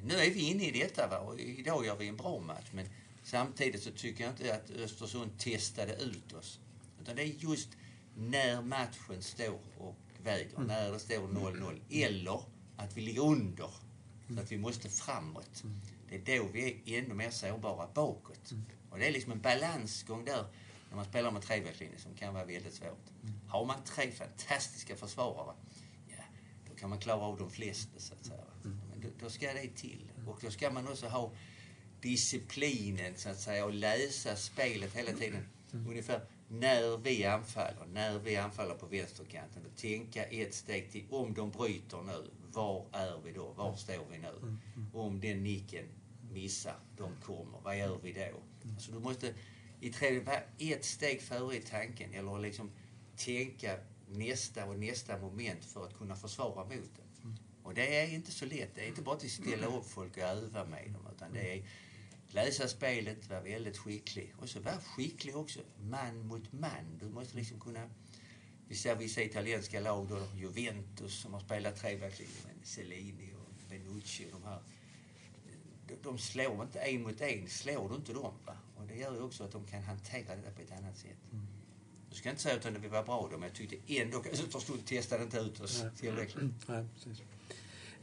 nu 0.03 0.13
är 0.13 0.31
vi 0.31 0.49
inne 0.49 0.67
i 0.67 0.71
detta 0.71 1.07
va? 1.07 1.17
och 1.17 1.39
idag 1.39 1.85
gör 1.85 1.95
vi 1.95 2.07
en 2.07 2.17
bra 2.17 2.39
match. 2.39 2.69
Men 2.71 2.89
samtidigt 3.23 3.83
så 3.83 3.91
tycker 3.91 4.23
jag 4.23 4.33
inte 4.33 4.55
att 4.55 4.71
Östersund 4.71 5.39
testade 5.39 5.93
ut 5.95 6.33
oss. 6.33 6.59
Utan 7.01 7.15
det 7.15 7.21
är 7.21 7.25
just 7.25 7.69
när 8.15 8.61
matchen 8.61 9.21
står 9.21 9.59
och 9.77 9.95
väger, 10.23 10.55
mm. 10.55 10.67
när 10.67 10.91
det 10.91 10.99
står 10.99 11.27
0-0. 11.27 11.81
Eller 11.89 12.41
att 12.77 12.97
vi 12.97 13.01
ligger 13.01 13.21
under, 13.21 13.69
så 14.35 14.39
att 14.39 14.51
vi 14.51 14.57
måste 14.57 14.89
framåt. 14.89 15.63
Mm. 15.63 15.75
Det 16.09 16.15
är 16.15 16.39
då 16.39 16.47
vi 16.53 16.81
är 16.85 16.99
ännu 16.99 17.13
mer 17.13 17.29
sårbara 17.29 17.87
bakåt. 17.93 18.51
Mm. 18.51 18.65
Och 18.89 18.99
det 18.99 19.07
är 19.07 19.11
liksom 19.11 19.31
en 19.31 19.41
balansgång 19.41 20.25
där 20.25 20.45
när 20.89 20.95
man 20.95 21.05
spelar 21.05 21.31
med 21.31 21.41
trebackslinje 21.41 21.99
som 21.99 22.13
kan 22.15 22.33
vara 22.33 22.45
väldigt 22.45 22.73
svårt. 22.73 23.05
Har 23.47 23.65
man 23.65 23.83
tre 23.83 24.11
fantastiska 24.11 24.95
försvarare, 24.95 25.55
ja, 26.07 26.23
då 26.69 26.75
kan 26.75 26.89
man 26.89 26.99
klara 26.99 27.21
av 27.21 27.37
de 27.37 27.49
flesta 27.51 27.99
så 27.99 28.13
att 28.13 28.25
säga 28.25 28.44
då 29.21 29.29
ska 29.29 29.53
det 29.53 29.67
till. 29.75 30.11
Och 30.27 30.39
då 30.41 30.51
ska 30.51 30.71
man 30.71 30.87
också 30.87 31.07
ha 31.07 31.31
disciplinen 32.01 33.13
så 33.15 33.29
att 33.29 33.39
säga 33.39 33.65
och 33.65 33.73
läsa 33.73 34.35
spelet 34.35 34.95
hela 34.95 35.11
tiden. 35.11 35.47
Mm. 35.73 35.87
Ungefär 35.87 36.21
när 36.47 36.97
vi 36.97 37.25
anfaller, 37.25 37.85
när 37.93 38.19
vi 38.19 38.35
anfaller 38.35 38.75
på 38.75 38.85
vänsterkanten 38.85 39.65
och 39.65 39.77
tänka 39.77 40.23
ett 40.23 40.53
steg 40.53 40.91
till. 40.91 41.05
Om 41.09 41.33
de 41.33 41.51
bryter 41.51 42.01
nu, 42.01 42.31
var 42.51 42.85
är 42.91 43.21
vi 43.23 43.31
då? 43.31 43.53
Var 43.53 43.75
står 43.75 44.05
vi 44.11 44.17
nu? 44.17 44.37
Mm. 44.41 44.59
Om 44.93 45.19
den 45.19 45.43
nicken 45.43 45.85
missar, 46.31 46.75
de 46.97 47.11
kommer, 47.23 47.59
vad 47.63 47.77
gör 47.77 47.99
vi 48.03 48.13
då? 48.13 48.19
Mm. 48.21 48.79
Så 48.79 48.91
du 48.91 48.99
måste 48.99 49.33
i 49.81 49.89
tredje 49.89 50.19
vara 50.19 50.39
ett 50.57 50.85
steg 50.85 51.21
före 51.21 51.55
i 51.55 51.61
tanken 51.61 52.13
eller 52.13 52.39
liksom 52.39 52.71
tänka 53.17 53.77
nästa 54.07 54.65
och 54.65 54.79
nästa 54.79 55.17
moment 55.17 55.65
för 55.65 55.85
att 55.85 55.97
kunna 55.97 56.15
försvara 56.15 56.63
mot 56.63 56.95
det. 56.95 57.04
Och 57.65 57.73
det 57.73 57.99
är 57.99 58.13
inte 58.13 58.31
så 58.31 58.45
lätt. 58.45 58.75
Det 58.75 58.81
är 58.81 58.87
inte 58.87 59.01
bara 59.01 59.15
att 59.15 59.29
ställa 59.29 59.67
upp 59.67 59.85
folk 59.85 60.17
och 60.17 60.23
öva 60.23 60.65
med 60.65 60.91
dem. 60.91 61.07
Utan 61.15 61.33
det 61.33 61.57
är 61.57 61.65
läsa 62.27 62.67
spelet, 62.67 63.29
vara 63.29 63.41
väldigt 63.41 63.77
skicklig. 63.77 64.33
Och 64.37 64.49
så 64.49 64.59
vara 64.59 64.77
skicklig 64.77 65.35
också, 65.35 65.59
man 65.79 66.27
mot 66.27 66.51
man. 66.51 66.97
Du 66.99 67.09
måste 67.09 67.37
liksom 67.37 67.59
kunna... 67.59 67.89
Vi 68.67 68.75
ser 68.75 68.95
vissa 68.95 69.21
italienska 69.21 69.79
lag, 69.79 70.07
då, 70.07 70.27
Juventus 70.35 71.13
som 71.21 71.33
har 71.33 71.39
spelat 71.39 71.75
trebackslinje 71.75 72.33
Cellini 72.63 73.33
och 73.33 73.69
Benucci 73.69 74.25
och 74.25 74.31
de 74.31 74.43
här. 74.43 74.61
De, 75.87 75.95
de 76.03 76.17
slår 76.17 76.63
inte 76.63 76.79
en 76.79 77.01
mot 77.03 77.21
en, 77.21 77.47
slår 77.47 77.89
du 77.89 77.95
inte 77.95 78.13
dem. 78.13 78.33
Va? 78.45 78.57
Och 78.75 78.87
det 78.87 78.95
gör 78.95 79.13
ju 79.13 79.21
också 79.21 79.43
att 79.43 79.51
de 79.51 79.67
kan 79.67 79.83
hantera 79.83 80.35
det 80.35 80.51
på 80.55 80.61
ett 80.61 80.71
annat 80.71 80.97
sätt. 80.97 81.31
Mm. 81.31 81.45
Jag 82.09 82.17
ska 82.17 82.29
inte 82.29 82.41
säga 82.41 82.55
att 82.55 82.65
vi 82.65 82.87
var 82.87 83.03
bra 83.03 83.27
då, 83.31 83.37
men 83.37 83.41
jag 83.41 83.55
tyckte 83.55 83.93
ändå 84.01 84.17
att 84.17 84.27
Östersund 84.27 84.85
testade 84.85 85.23
inte 85.23 85.37
ut 85.37 85.59
oss 85.59 85.83
tillräckligt. 85.97 86.67
Nej, 86.67 86.85
precis. 86.93 87.21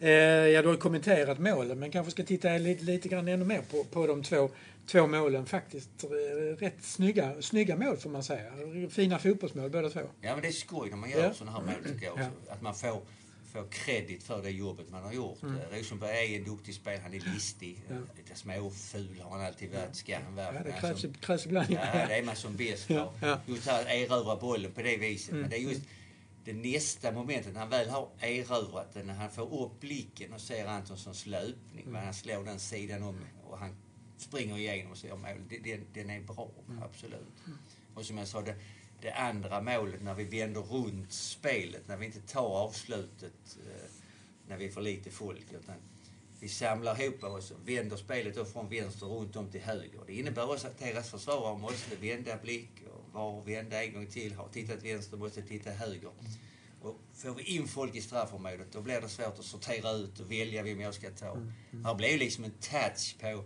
Eh, 0.03 0.11
ja, 0.49 0.63
du 0.63 0.69
har 0.69 0.77
kommenterat 0.77 1.39
målen, 1.39 1.79
men 1.79 1.91
kanske 1.91 2.11
ska 2.11 2.23
titta 2.23 2.49
lite, 2.49 2.85
lite 2.85 3.09
grann 3.09 3.29
ännu 3.29 3.45
mer 3.45 3.63
på, 3.71 3.85
på 3.85 4.07
de 4.07 4.23
två, 4.23 4.51
två 4.87 5.07
målen. 5.07 5.47
Faktiskt 5.47 6.05
eh, 6.05 6.57
rätt 6.59 6.85
snygga, 6.85 7.43
snygga 7.43 7.77
mål 7.77 7.97
får 7.97 8.11
man 8.11 8.23
säga. 8.23 8.53
Fina 8.91 9.19
fotbollsmål 9.19 9.71
båda 9.71 9.91
två. 9.91 10.01
Ja, 10.21 10.33
men 10.33 10.43
det 10.43 10.49
är 10.49 10.53
skoj 10.53 10.91
när 10.91 10.97
man 10.97 11.11
gör 11.11 11.23
ja. 11.23 11.33
sådana 11.35 11.59
här 11.59 11.67
mål 11.67 11.93
tycker 11.93 12.07
jag 12.07 12.13
också. 12.13 12.31
Ja. 12.47 12.53
Att 12.53 12.63
man 12.63 12.75
får, 12.75 13.01
får 13.53 13.67
kredit 13.71 14.23
för 14.23 14.43
det 14.43 14.51
jobbet 14.51 14.91
man 14.91 15.03
har 15.03 15.13
gjort. 15.13 15.43
Mm. 15.43 15.57
Eh, 15.57 15.79
Rosenberg 15.79 16.35
är 16.35 16.39
en 16.39 16.45
duktig 16.45 16.75
spelare, 16.75 17.01
han 17.03 17.15
är 17.15 17.35
listig. 17.35 17.85
Ja. 17.89 17.95
Lite 18.17 18.39
småful 18.39 19.23
har 19.23 19.39
han 19.39 19.47
alltid 19.47 19.71
varit, 19.73 19.97
ska 19.97 20.19
han 20.25 20.35
vara. 20.35 20.55
Ja, 20.55 20.61
det 20.65 20.73
krävs, 20.81 21.07
krävs 21.21 21.47
ibland. 21.47 21.67
Ja, 21.71 22.07
det 22.09 22.19
är 22.19 22.23
man 22.23 22.37
som 22.37 22.57
bäst 22.57 22.91
ja. 22.91 23.13
Just 23.47 23.69
att 23.69 23.87
erövra 23.87 24.37
bollen 24.37 24.73
på 24.73 24.83
det 24.83 24.97
viset. 24.97 25.31
Mm. 25.31 25.41
Men 25.41 25.51
det 25.51 25.57
är 25.57 25.61
just 25.61 25.83
det 26.45 26.53
nästa 26.53 27.13
momentet, 27.13 27.53
när 27.53 27.61
han 27.61 27.69
väl 27.69 27.89
har 27.89 28.09
erövrat 28.21 28.95
den, 28.95 29.07
när 29.07 29.15
han 29.15 29.31
får 29.31 29.65
upp 29.65 29.81
blicken 29.81 30.33
och 30.33 30.41
ser 30.41 30.67
Antonssons 30.67 31.27
löpning, 31.27 31.85
mm. 31.87 32.05
han 32.05 32.15
slår 32.15 32.45
den 32.45 32.61
sidan 32.61 33.03
om 33.03 33.17
och 33.45 33.59
han 33.59 33.77
springer 34.17 34.59
igenom 34.59 34.93
och 34.93 34.99
ser 34.99 35.17
målet. 35.17 35.65
Den, 35.65 35.87
den 35.95 36.11
är 36.11 36.21
bra, 36.21 36.51
mm. 36.69 36.83
absolut. 36.83 37.47
Mm. 37.47 37.59
Och 37.95 38.05
som 38.05 38.19
jag 38.19 38.29
sa, 38.29 38.41
det, 38.41 38.55
det 39.01 39.13
andra 39.13 39.61
målet 39.61 40.03
när 40.03 40.15
vi 40.15 40.25
vänder 40.25 40.61
runt 40.61 41.13
spelet, 41.13 41.89
när 41.89 41.97
vi 41.97 42.07
inte 42.07 42.21
tar 42.21 42.49
avslutet 42.49 43.59
eh, 43.67 43.91
när 44.49 44.57
vi 44.57 44.67
är 44.67 44.71
för 44.71 44.81
lite 44.81 45.11
folk, 45.11 45.53
utan 45.53 45.75
vi 46.41 46.49
samlar 46.49 47.03
ihop 47.03 47.25
oss 47.25 47.51
och 47.51 47.69
vänder 47.69 47.97
spelet 47.97 48.35
då 48.35 48.45
från 48.45 48.69
vänster 48.69 49.07
runt 49.07 49.37
om 49.37 49.51
till 49.51 49.61
höger. 49.61 50.01
Det 50.07 50.15
innebär 50.15 50.51
också 50.51 50.67
att 50.67 50.79
deras 50.79 51.11
försvarare 51.11 51.59
måste 51.59 51.97
vända 51.97 52.37
blick 52.37 52.71
var, 53.13 53.43
vända 53.43 53.85
en 53.85 53.93
gång 53.93 54.07
till, 54.07 54.35
har 54.35 54.49
tittat 54.49 54.85
vänster, 54.85 55.17
måste 55.17 55.43
titta 55.43 55.71
höger. 55.71 56.11
Och 56.81 57.01
får 57.15 57.35
vi 57.35 57.43
in 57.43 57.69
folk 57.69 57.95
i 57.95 58.01
straffområdet, 58.01 58.73
då 58.73 58.81
blir 58.81 59.01
det 59.01 59.09
svårt 59.09 59.39
att 59.39 59.45
sortera 59.45 59.91
ut 59.91 60.21
och 60.21 60.31
välja 60.33 60.63
vem 60.63 60.81
jag 60.81 60.95
ska 60.95 61.11
ta. 61.11 61.33
Mm. 61.33 61.53
Mm. 61.73 61.85
Här 61.85 61.95
blev 61.95 62.19
liksom 62.19 62.45
en 62.45 62.51
touch 62.51 63.17
på... 63.21 63.45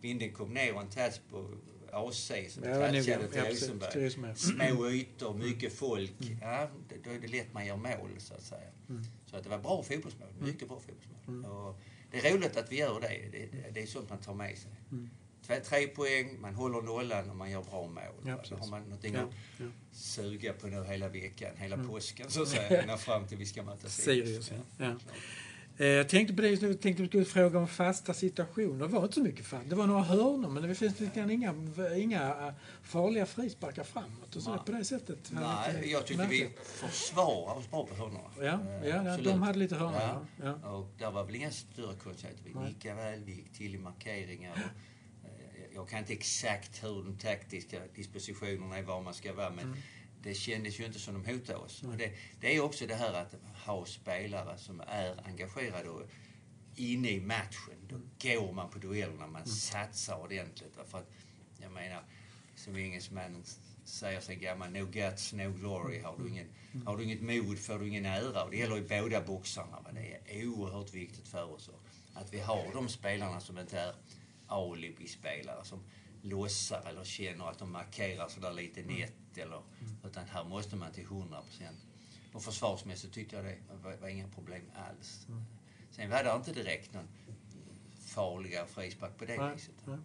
Vinden 0.00 0.32
kom 0.32 0.54
ner 0.54 0.74
och 0.74 0.80
en 0.80 0.90
touch 0.90 1.20
på 1.30 1.48
AC 1.92 2.32
som 2.48 2.64
ja, 2.64 2.90
touchade 2.90 3.28
till 3.28 3.42
Rosenberg. 3.42 4.36
Små 4.36 4.90
ytor, 4.90 5.34
mycket 5.34 5.72
folk. 5.72 6.20
Mm. 6.20 6.38
Ja, 6.40 6.70
då 7.04 7.10
är 7.10 7.20
det 7.20 7.28
lätt 7.28 7.52
man 7.52 7.66
gör 7.66 7.76
mål, 7.76 8.10
så 8.18 8.34
att 8.34 8.42
säga. 8.42 8.70
Mm. 8.88 9.02
Så 9.26 9.36
att 9.36 9.44
det 9.44 9.50
var 9.50 9.58
bra 9.58 9.82
fotbollsmål. 9.82 10.28
Mm. 10.28 10.46
Mycket 10.46 10.68
bra 10.68 10.80
fotbollsmål. 10.80 11.20
Mm. 11.28 11.44
Och 11.50 11.80
det 12.10 12.18
är 12.18 12.34
roligt 12.34 12.56
att 12.56 12.72
vi 12.72 12.78
gör 12.78 13.00
det. 13.00 13.08
Det, 13.32 13.46
det, 13.46 13.70
det 13.70 13.82
är 13.82 13.86
sånt 13.86 14.10
man 14.10 14.18
tar 14.18 14.34
med 14.34 14.58
sig. 14.58 14.70
Tre 15.46 15.86
poäng, 15.86 16.40
man 16.40 16.54
håller 16.54 16.82
nollan 16.82 17.30
och 17.30 17.36
man 17.36 17.50
gör 17.50 17.62
bra 17.62 17.86
mål. 17.86 18.02
Ja, 18.26 18.42
Då 18.50 18.56
har 18.56 18.66
man 18.66 18.82
någonting 18.82 19.14
ja, 19.14 19.20
att 19.20 19.30
ja. 19.58 19.66
suga 19.92 20.52
på 20.52 20.66
nu 20.66 20.84
hela 20.84 21.08
veckan, 21.08 21.50
hela 21.56 21.74
mm. 21.74 21.88
påsken 21.88 22.30
så 22.30 22.42
att 22.42 22.48
säga, 22.48 22.80
ända 22.82 22.96
fram 22.96 23.26
till 23.26 23.38
vi 23.38 23.46
ska 23.46 23.62
möta 23.62 23.88
Sirius. 23.88 24.52
Ja. 24.78 24.94
Eh, 25.76 25.86
jag 25.86 26.08
tänkte 26.08 26.34
på 26.34 26.42
det, 26.42 26.48
jag 26.48 26.80
tänkte 26.80 26.88
att 26.88 26.96
du 26.96 27.06
skulle 27.06 27.24
fråga 27.24 27.58
om 27.58 27.68
fasta 27.68 28.14
situationer. 28.14 28.78
Det 28.78 28.92
var 28.92 29.02
inte 29.02 29.14
så 29.14 29.22
mycket 29.22 29.46
fast. 29.46 29.70
Det 29.70 29.76
var 29.76 29.86
några 29.86 30.02
hörnor 30.02 30.50
men 30.50 30.68
det 30.68 30.74
finns 30.74 31.00
lite 31.00 31.20
inga, 31.20 31.54
inga 31.96 32.28
eh, 32.28 32.54
farliga 32.82 33.26
frisparkar 33.26 33.84
framåt. 33.84 34.36
Och 34.36 34.42
så 34.42 34.58
på 34.58 34.72
det 34.72 34.84
sättet. 34.84 35.18
Nej, 35.30 35.90
jag 35.90 36.06
tyckte 36.06 36.26
vi 36.26 36.48
försvarade 36.64 37.60
oss 37.60 37.70
bra 37.70 37.86
på 37.86 37.94
hörnorna. 37.94 38.30
Ja, 38.40 38.58
ja, 38.88 39.04
ja 39.04 39.16
de 39.16 39.42
hade 39.42 39.58
lite 39.58 39.74
hörnor. 39.74 40.00
Ja. 40.00 40.26
Ja. 40.62 40.70
Och 40.70 40.88
där 40.98 41.10
var 41.10 41.24
väl 41.24 41.34
inga 41.34 41.50
större 41.50 41.96
konstigheter. 41.96 42.42
Vi 42.44 42.68
gick 42.68 42.84
väl, 42.84 43.24
vi 43.24 43.32
gick 43.32 43.52
till 43.52 43.74
i 43.74 43.78
markeringar. 43.78 44.52
Och, 44.52 44.58
eh, 44.58 44.64
jag 45.74 45.88
kan 45.88 45.98
inte 45.98 46.12
exakt 46.12 46.84
hur 46.84 47.04
de 47.04 47.18
taktiska 47.18 47.80
dispositionerna 47.94 48.78
är, 48.78 48.82
var 48.82 49.02
man 49.02 49.14
ska 49.14 49.32
vara. 49.32 49.50
Men 49.50 49.64
mm 49.64 49.78
det 50.24 50.34
kändes 50.34 50.80
ju 50.80 50.84
inte 50.84 50.98
som 50.98 51.14
de 51.14 51.32
hotade 51.32 51.58
oss. 51.58 51.82
Mm. 51.82 51.98
Det, 51.98 52.12
det, 52.40 52.56
är 52.56 52.60
också 52.60 52.86
det 52.86 52.94
här 52.94 53.12
att 53.12 53.34
ha 53.66 53.86
spelare 53.86 54.58
som 54.58 54.80
är 54.80 55.26
engagerade 55.26 55.88
och 55.88 56.02
inne 56.74 57.10
i 57.10 57.20
matchen. 57.20 57.78
Då 57.88 57.96
mm. 57.96 58.08
går 58.18 58.52
man 58.52 58.70
på 58.70 58.78
duellerna, 58.78 59.26
man 59.26 59.42
mm. 59.42 59.46
satsar 59.46 60.16
ordentligt. 60.16 60.78
För 60.86 60.98
att, 60.98 61.10
jag 61.58 61.72
menar, 61.72 62.02
som 62.54 62.76
engelsmännen 62.76 63.44
säger 63.84 64.20
sig 64.20 64.36
gammal, 64.36 64.70
no 64.70 64.86
guts, 64.86 65.32
no 65.32 65.52
glory. 65.52 66.00
Har 66.00 66.18
du, 66.18 66.28
ingen, 66.28 66.48
mm. 66.72 66.86
har 66.86 66.96
du 66.96 67.04
inget 67.04 67.22
mod 67.22 67.58
får 67.58 67.78
du 67.78 67.88
ingen 67.88 68.06
ära. 68.06 68.44
Och 68.44 68.50
det 68.50 68.56
gäller 68.56 68.78
i 68.78 68.82
båda 69.00 69.20
boxarna. 69.20 69.80
Men 69.84 69.94
det 69.94 70.20
är 70.26 70.46
oerhört 70.46 70.94
viktigt 70.94 71.28
för 71.28 71.52
oss 71.54 71.70
att 72.14 72.32
vi 72.32 72.40
har 72.40 72.70
de 72.72 72.88
spelarna 72.88 73.40
som 73.40 73.58
inte 73.58 73.80
är 73.80 73.94
alibi-spelare. 74.48 75.64
Som 75.64 75.80
lossar 76.22 76.82
eller 76.88 77.04
känner 77.04 77.50
att 77.50 77.58
de 77.58 77.72
markerar 77.72 78.28
sådär 78.28 78.52
lite 78.52 78.82
nätt 78.82 79.38
eller, 79.38 79.56
mm. 79.80 79.96
utan 80.04 80.24
här 80.24 80.44
måste 80.44 80.76
man 80.76 80.92
till 80.92 81.04
100 81.04 81.42
procent. 81.42 81.78
Och 82.32 82.42
försvarsmässigt 82.42 83.14
tyckte 83.14 83.36
jag 83.36 83.44
det 83.44 83.58
var, 83.82 83.96
var 83.96 84.08
inga 84.08 84.28
problem 84.28 84.62
alls. 84.74 85.26
Mm. 85.28 85.44
Sen 85.90 86.10
var 86.10 86.24
det 86.24 86.32
inte 86.36 86.52
direkt 86.52 86.94
någon 86.94 87.08
farliga 87.98 88.66
frispark 88.66 89.18
på 89.18 89.24
det 89.24 89.36
Nej. 89.36 89.54
viset. 89.54 89.74
Nej. 89.84 89.98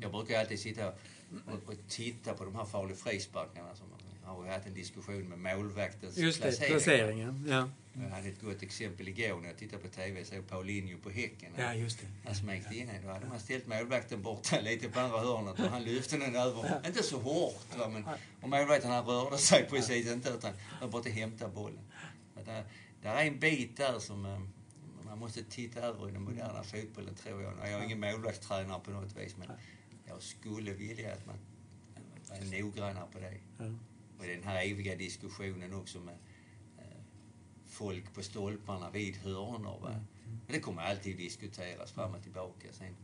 Jag 0.00 0.12
brukar 0.12 0.40
alltid 0.40 0.60
sitta 0.60 0.88
och, 0.88 1.68
och, 1.68 1.74
titta 1.88 2.34
på 2.34 2.44
de 2.44 2.54
här 2.54 2.64
farliga 2.64 2.96
frisparkarna 2.96 3.74
som 3.74 3.86
har 4.26 4.42
vi 4.42 4.48
haft 4.48 4.66
en 4.66 4.74
diskussion 4.74 5.28
med 5.28 5.38
målvaktens 5.38 6.16
Just 6.16 6.42
det, 6.42 6.48
placering. 6.48 6.72
placeringen. 6.72 7.44
Ja. 7.48 7.68
Jag 8.02 8.08
hade 8.08 8.28
ett 8.28 8.40
gott 8.40 8.62
exempel 8.62 9.08
igår 9.08 9.40
när 9.40 9.48
jag 9.48 9.56
tittade 9.56 9.82
på 9.82 9.88
TV 9.88 10.20
och 10.20 10.26
såg 10.26 10.48
Paulinho 10.48 10.98
på 10.98 11.10
Häcken. 11.10 11.52
Ja, 11.56 11.74
just 11.74 12.00
det. 12.00 12.06
Han 12.24 12.34
smekte 12.34 12.74
in 12.76 12.90
Då 13.02 13.08
hade 13.08 13.26
man 13.26 13.40
ställt 13.40 13.66
målvakten 13.66 14.22
borta 14.22 14.60
lite 14.64 14.88
på 14.88 15.00
andra 15.00 15.18
hörnet 15.18 15.60
och 15.60 15.70
han 15.70 15.84
lyfte 15.84 16.16
den 16.16 16.36
över. 16.36 16.64
Ja. 16.82 16.88
Inte 16.88 17.02
så 17.02 17.18
hårt 17.18 17.78
va, 17.78 17.88
men 17.88 18.04
och 18.40 18.48
målvakten 18.48 18.90
han 18.90 19.04
rörde 19.04 19.38
sig 19.38 19.66
precis 19.70 20.12
inte 20.12 20.30
utan 20.30 20.52
var 20.80 20.88
bara 20.88 21.00
att 21.00 21.08
hämta 21.08 21.48
bollen. 21.48 21.84
Där, 22.44 22.64
där 23.02 23.14
är 23.14 23.24
en 23.24 23.38
bit 23.38 23.76
där 23.76 23.98
som 23.98 24.26
eh, 24.26 24.40
man 25.06 25.18
måste 25.18 25.42
titta 25.44 25.80
över 25.80 26.08
i 26.08 26.12
den 26.12 26.22
moderna 26.22 26.62
fotbollen 26.62 27.14
tror 27.14 27.42
jag. 27.42 27.52
Jag 27.60 27.80
är 27.80 27.84
ingen 27.84 28.00
målvaktstränare 28.00 28.80
på 28.84 28.90
något 28.90 29.16
vis 29.16 29.36
men 29.36 29.48
jag 30.06 30.22
skulle 30.22 30.72
vilja 30.72 31.12
att 31.12 31.26
man 31.26 31.36
var 32.28 32.60
noggrannare 32.60 33.06
på 33.12 33.18
det. 33.18 33.40
Och 34.18 34.26
den 34.26 34.42
här 34.42 34.64
eviga 34.64 34.96
diskussionen 34.96 35.72
också 35.72 36.00
med 36.00 36.14
eh, 36.78 37.00
folk 37.66 38.14
på 38.14 38.22
stolparna 38.22 38.90
vid 38.90 39.16
hörnor. 39.16 39.80
Va? 39.80 39.88
Mm. 39.88 40.06
Men 40.46 40.54
det 40.54 40.60
kommer 40.60 40.82
alltid 40.82 41.16
diskuteras 41.16 41.92
fram 41.92 42.14
och 42.14 42.22
tillbaka. 42.22 42.68
Sen, 42.72 42.96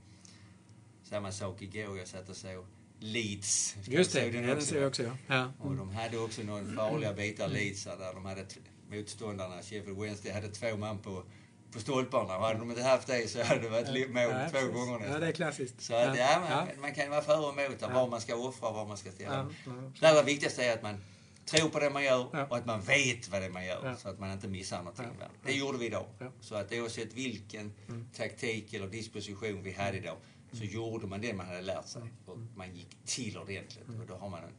samma 1.02 1.32
sak 1.32 1.62
igår, 1.62 1.98
jag 1.98 2.08
satt 2.08 2.28
och 2.28 2.36
såg 2.36 2.66
Leeds. 2.98 3.76
Just 3.84 4.12
det, 4.12 4.30
den, 4.30 4.46
den 4.46 4.62
ser 4.62 4.78
jag 4.78 4.88
också. 4.88 5.02
Ja. 5.02 5.16
ja. 5.26 5.52
Och 5.58 5.76
de 5.76 5.90
hade 5.90 6.18
också 6.18 6.42
några 6.42 6.64
farliga 6.64 7.12
bitar, 7.12 7.48
Leeds, 7.48 7.84
där 7.84 8.14
de 8.14 8.24
hade 8.24 8.46
motståndarna, 8.90 9.62
Sheffield 9.62 9.98
Wednesday, 9.98 10.32
hade 10.32 10.48
två 10.48 10.76
man 10.76 10.98
på 10.98 11.24
på 11.72 11.80
stolparna. 11.80 12.32
Hade 12.32 12.58
de 12.58 12.70
inte 12.70 12.82
haft 12.82 13.06
det 13.06 13.30
så 13.30 13.42
hade 13.42 13.60
det 13.60 13.68
varit 13.68 13.88
ja, 13.88 14.08
mål 14.08 14.40
ja, 14.40 14.48
två 14.50 14.58
precis. 14.58 14.74
gånger 14.74 14.98
nästan. 14.98 15.12
Ja, 15.12 15.18
det 15.18 15.26
är 15.26 15.32
klassiskt. 15.32 15.82
Så 15.82 15.94
att, 15.94 16.18
ja, 16.18 16.42
man, 16.50 16.80
man 16.80 16.94
kan 16.94 17.10
vara 17.10 17.22
för 17.22 17.48
och 17.48 17.60
emot 17.60 17.76
ja. 17.80 17.88
vad 17.94 18.10
man 18.10 18.20
ska 18.20 18.36
offra 18.36 18.68
och 18.68 18.74
vad 18.74 18.88
man 18.88 18.96
ska 18.96 19.10
ställa. 19.10 19.50
Ja, 19.64 19.72
det 20.00 20.06
allra 20.06 20.22
viktigaste 20.22 20.64
är 20.64 20.74
att 20.74 20.82
man 20.82 21.04
tror 21.46 21.68
på 21.68 21.78
det 21.78 21.90
man 21.90 22.04
gör 22.04 22.46
och 22.50 22.56
att 22.56 22.66
man 22.66 22.80
vet 22.80 23.28
vad 23.28 23.40
det 23.40 23.46
är 23.46 23.50
man 23.50 23.64
gör 23.64 23.96
så 23.98 24.08
att 24.08 24.18
man 24.18 24.32
inte 24.32 24.48
missar 24.48 24.78
någonting. 24.78 25.06
Det 25.44 25.52
gjorde 25.52 25.78
vi 25.78 25.86
idag. 25.86 26.06
Så 26.40 26.54
att 26.54 26.72
oavsett 26.72 27.14
vilken 27.14 27.72
mm. 27.88 28.08
taktik 28.16 28.74
eller 28.74 28.86
disposition 28.86 29.62
vi 29.62 29.72
hade 29.72 29.96
idag 29.96 30.16
så 30.52 30.62
mm. 30.62 30.74
gjorde 30.74 31.06
man 31.06 31.20
det 31.20 31.34
man 31.34 31.46
hade 31.46 31.60
lärt 31.60 31.86
sig. 31.86 32.02
Mm. 32.02 32.14
Och 32.26 32.38
man 32.56 32.74
gick 32.74 32.96
till 33.04 33.38
ordentligt. 33.38 33.88
Och 34.00 34.06
då 34.06 34.14
har 34.14 34.28
man 34.28 34.44
en 34.44 34.54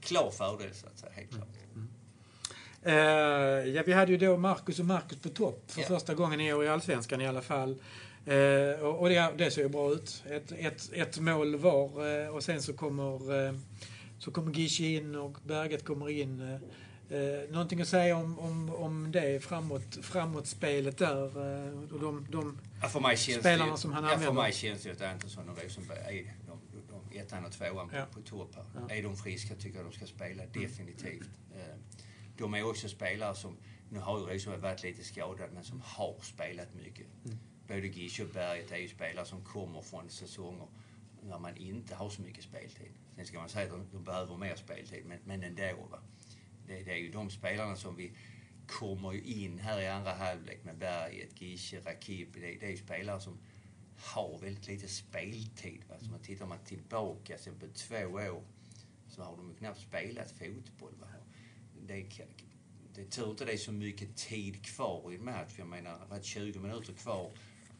klar 0.00 0.30
fördel 0.30 0.74
så 0.74 0.86
att 0.86 0.98
säga, 0.98 1.12
helt 1.12 1.30
klart. 1.30 1.48
Mm. 2.86 2.98
Uh, 2.98 3.74
ja, 3.74 3.82
vi 3.86 3.92
hade 3.92 4.12
ju 4.12 4.18
då 4.18 4.36
Marcus 4.36 4.78
och 4.78 4.84
Marcus 4.84 5.18
på 5.18 5.28
topp 5.28 5.64
för 5.66 5.80
yeah. 5.80 5.92
första 5.92 6.14
gången 6.14 6.40
i 6.40 6.52
år 6.52 6.64
i 6.64 6.68
Allsvenskan 6.68 7.20
i 7.20 7.26
alla 7.26 7.42
fall. 7.42 7.70
Uh, 8.28 8.84
och, 8.84 9.00
och 9.00 9.08
det, 9.08 9.32
det 9.38 9.50
ser 9.50 9.62
ju 9.62 9.68
bra 9.68 9.92
ut. 9.92 10.22
Ett, 10.30 10.52
ett, 10.52 10.92
ett 10.92 11.18
mål 11.18 11.56
var 11.56 12.06
uh, 12.06 12.28
och 12.28 12.42
sen 12.42 12.62
så 12.62 12.72
kommer, 12.72 13.54
så 14.18 14.30
kommer 14.30 14.52
Gishi 14.52 14.96
in 14.96 15.14
och 15.14 15.36
Berget 15.44 15.84
kommer 15.84 16.10
in. 16.10 16.60
Eh, 17.10 17.50
någonting 17.50 17.80
att 17.80 17.88
säga 17.88 18.16
om, 18.16 18.38
om, 18.38 18.74
om 18.74 19.12
det 19.12 19.44
framåt, 19.44 19.98
framåt 20.02 20.60
där? 20.60 21.24
Eh, 21.24 21.92
och 21.92 22.00
de, 22.00 22.26
de 22.30 22.58
ja, 22.82 22.88
för 22.88 23.00
mig 23.00 23.16
känns 23.16 23.38
spelarna 23.40 23.72
det, 23.72 23.78
som 23.78 23.92
han 23.92 24.04
ja, 24.04 24.10
använder? 24.10 24.34
För 24.34 24.42
mig 24.42 24.52
känns 24.52 24.82
det 24.82 24.90
att 24.90 25.02
Antonsson 25.02 25.48
och 25.48 25.62
Rosenberg 25.64 26.18
är 26.18 26.34
de, 26.46 26.60
de, 26.90 27.18
ettan 27.18 27.44
och 27.44 27.52
tvåan 27.52 27.90
ja. 27.94 28.06
på, 28.14 28.20
på 28.20 28.28
topp 28.28 28.54
här. 28.56 28.64
Ja. 28.88 28.94
Är 28.94 29.02
de 29.02 29.16
friska 29.16 29.54
tycker 29.54 29.76
jag 29.76 29.86
de 29.86 29.92
ska 29.92 30.06
spela, 30.06 30.42
mm. 30.42 30.62
definitivt. 30.62 31.30
Eh, 31.54 31.76
de 32.38 32.54
är 32.54 32.62
också 32.62 32.88
spelare 32.88 33.34
som, 33.34 33.56
nu 33.90 33.98
har 33.98 34.18
ju 34.18 34.26
Rosenberg 34.26 34.60
varit 34.60 34.82
lite 34.82 35.04
skadad, 35.04 35.50
men 35.54 35.64
som 35.64 35.80
har 35.84 36.16
spelat 36.22 36.74
mycket. 36.74 37.06
Mm. 37.24 37.38
Både 37.68 37.86
Gish 37.86 38.20
och 38.20 38.28
Berget 38.28 38.72
är 38.72 38.76
ju 38.76 38.88
spelare 38.88 39.26
som 39.26 39.44
kommer 39.44 39.82
från 39.82 40.10
säsonger 40.10 40.66
när 41.22 41.38
man 41.38 41.56
inte 41.56 41.94
har 41.94 42.10
så 42.10 42.22
mycket 42.22 42.44
speltid. 42.44 42.90
Sen 43.16 43.26
ska 43.26 43.38
man 43.38 43.48
säga 43.48 43.74
att 43.74 43.92
de, 43.92 44.04
behöver 44.04 44.36
mer 44.36 44.56
speltid, 44.56 45.04
men, 45.06 45.18
men 45.24 45.42
ändå. 45.42 45.86
Va? 45.90 45.98
Det, 46.66 46.82
det, 46.82 46.92
är 46.92 46.96
ju 46.96 47.12
de 47.12 47.30
spelarna 47.30 47.76
som 47.76 47.96
vi 47.96 48.12
kommer 48.66 49.12
ju 49.12 49.20
in 49.20 49.58
här 49.58 49.80
i 49.80 49.88
andra 49.88 50.12
halvlek 50.12 50.64
med 50.64 50.78
Berget, 50.78 51.40
Gische, 51.40 51.80
Rakip. 51.80 52.34
Det, 52.34 52.40
det 52.40 52.66
är 52.66 52.70
ju 52.70 52.76
spelare 52.76 53.20
som 53.20 53.38
har 53.96 54.38
väldigt 54.38 54.66
lite 54.66 54.88
speltid. 54.88 55.84
Alltså 55.92 56.10
man 56.10 56.20
tittar 56.20 56.46
man 56.46 56.58
tillbaka 56.58 57.38
sen 57.38 57.58
på 57.58 57.66
två 57.66 58.06
år 58.06 58.42
så 59.08 59.22
har 59.22 59.36
de 59.36 59.50
ju 59.50 59.56
knappt 59.56 59.80
spelat 59.80 60.30
fotboll. 60.30 60.94
Va? 61.00 61.06
Det, 61.86 62.06
det 62.94 63.00
är 63.00 63.06
tur 63.06 63.30
inte 63.30 63.44
det 63.44 63.52
är 63.52 63.56
så 63.56 63.72
mycket 63.72 64.16
tid 64.16 64.64
kvar 64.64 65.12
i 65.12 65.14
en 65.14 65.24
match. 65.24 65.54
Jag 65.58 65.68
menar, 65.68 65.98
det 65.98 66.06
var 66.10 66.22
20 66.22 66.58
minuter 66.58 66.92
kvar. 66.92 67.30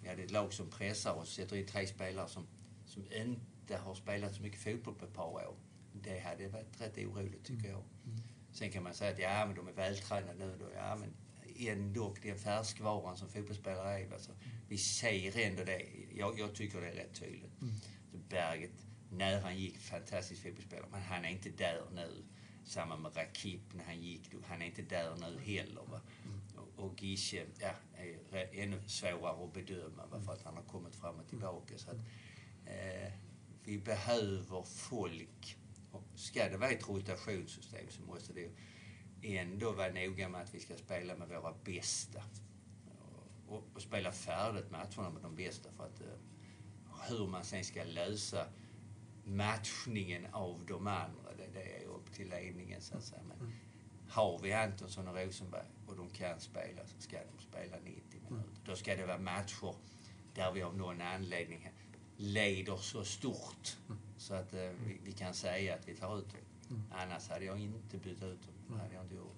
Vi 0.02 0.08
hade 0.08 0.22
ett 0.22 0.30
lag 0.30 0.52
som 0.52 0.70
pressar 0.70 1.12
och 1.12 1.28
sätter 1.28 1.56
in 1.56 1.66
tre 1.66 1.86
spelare 1.86 2.28
som, 2.28 2.46
som 2.86 3.04
inte 3.12 3.76
har 3.76 3.94
spelat 3.94 4.34
så 4.34 4.42
mycket 4.42 4.60
fotboll 4.60 4.94
på 4.94 5.04
ett 5.04 5.14
par 5.14 5.24
år. 5.24 5.56
Det 5.92 6.18
hade 6.18 6.48
varit 6.48 6.80
rätt 6.80 6.98
oroligt 6.98 7.44
tycker 7.44 7.68
jag. 7.68 7.84
Mm. 8.04 8.18
Sen 8.52 8.70
kan 8.70 8.82
man 8.82 8.94
säga 8.94 9.12
att 9.12 9.18
ja, 9.18 9.46
men 9.46 9.56
de 9.56 9.68
är 9.68 9.72
vältränade 9.72 10.46
nu. 10.46 10.56
Då. 10.60 10.66
Ja, 10.76 10.96
men 10.96 11.10
ändå, 11.58 12.14
den 12.22 12.38
färskvaran 12.38 13.16
som 13.16 13.28
fotbollsspelare 13.28 14.00
är. 14.00 14.12
Alltså, 14.12 14.32
vi 14.68 14.78
ser 14.78 15.38
ändå 15.38 15.64
det. 15.64 15.82
Jag, 16.14 16.38
jag 16.38 16.54
tycker 16.54 16.80
det 16.80 16.88
är 16.88 16.94
rätt 16.94 17.14
tydligt. 17.14 17.60
Mm. 17.62 17.74
Berget, 18.28 18.86
när 19.10 19.40
han 19.40 19.58
gick, 19.58 19.78
fantastisk 19.78 20.42
fotbollsspelare. 20.42 20.88
Men 20.90 21.02
han 21.02 21.24
är 21.24 21.28
inte 21.28 21.50
där 21.50 21.82
nu. 21.94 22.24
Samma 22.66 22.96
med 22.96 23.16
Rakip 23.16 23.74
när 23.74 23.84
han 23.84 24.02
gick. 24.02 24.30
Han 24.46 24.62
är 24.62 24.66
inte 24.66 24.82
där 24.82 25.16
nu 25.16 25.40
heller. 25.40 25.82
Va? 25.90 26.00
Mm. 26.24 26.40
Och, 26.56 26.84
och 26.84 27.02
Gische, 27.02 27.46
ja, 27.58 27.70
är 28.32 28.62
ännu 28.62 28.82
svårare 28.86 29.44
att 29.44 29.52
bedöma 29.52 30.06
va? 30.06 30.20
för 30.20 30.32
att 30.32 30.42
han 30.42 30.56
har 30.56 30.62
kommit 30.62 30.96
fram 30.96 31.20
och 31.20 31.28
tillbaka. 31.28 31.78
Så 31.78 31.90
att, 31.90 31.96
eh, 32.66 33.12
vi 33.64 33.78
behöver 33.78 34.62
folk 34.62 35.56
ska 36.14 36.48
det 36.48 36.56
vara 36.56 36.70
ett 36.70 36.88
rotationssystem 36.88 37.86
så 37.90 38.02
måste 38.02 38.32
det 38.32 38.50
ändå 39.22 39.72
vara 39.72 39.92
noga 39.92 40.28
med 40.28 40.40
att 40.40 40.54
vi 40.54 40.60
ska 40.60 40.76
spela 40.76 41.16
med 41.16 41.28
våra 41.28 41.54
bästa. 41.64 42.22
Och, 43.48 43.64
och 43.74 43.82
spela 43.82 44.12
färdigt 44.12 44.70
matcherna 44.70 45.10
med 45.10 45.22
de 45.22 45.36
bästa 45.36 45.72
för 45.72 45.84
att 45.84 46.00
uh, 46.00 46.06
hur 47.08 47.26
man 47.26 47.44
sen 47.44 47.64
ska 47.64 47.84
lösa 47.84 48.46
matchningen 49.26 50.26
av 50.32 50.60
de 50.68 50.86
andra, 50.86 51.30
det, 51.36 51.46
det 51.54 51.82
är 51.82 51.86
upp 51.86 52.12
till 52.12 52.28
ledningen 52.28 52.80
så 52.80 52.96
att 52.96 53.04
säga. 53.04 53.22
Men 53.28 53.38
mm. 53.38 53.52
har 54.08 54.38
vi 54.38 54.52
Antonsson 54.52 55.08
och 55.08 55.16
Rosenberg 55.16 55.66
och 55.86 55.96
de 55.96 56.10
kan 56.10 56.40
spela 56.40 56.86
så 56.86 57.00
ska 57.00 57.16
de 57.16 57.42
spela 57.42 57.76
90 57.84 58.02
minuter. 58.12 58.30
Mm. 58.30 58.42
Då 58.64 58.76
ska 58.76 58.96
det 58.96 59.06
vara 59.06 59.18
matcher 59.18 59.74
där 60.34 60.52
vi 60.52 60.62
av 60.62 60.76
någon 60.76 61.00
anledning 61.00 61.70
leder 62.16 62.76
så 62.76 63.04
stort 63.04 63.76
mm. 63.88 64.00
så 64.16 64.34
att 64.34 64.52
eh, 64.52 64.60
vi, 64.60 65.00
vi, 65.04 65.12
kan 65.12 65.34
säga 65.34 65.74
att 65.74 65.88
vi 65.88 65.94
tar 65.94 66.18
ut 66.18 66.28
dem. 66.30 66.82
Annars 66.92 67.28
hade 67.28 67.44
jag 67.44 67.60
inte 67.60 67.98
bytt 67.98 68.22
ut 68.22 68.42
dem. 68.42 68.54
Det 68.68 68.78
hade 68.78 68.94
jag 68.94 69.04
inte 69.04 69.14
gjort. 69.14 69.36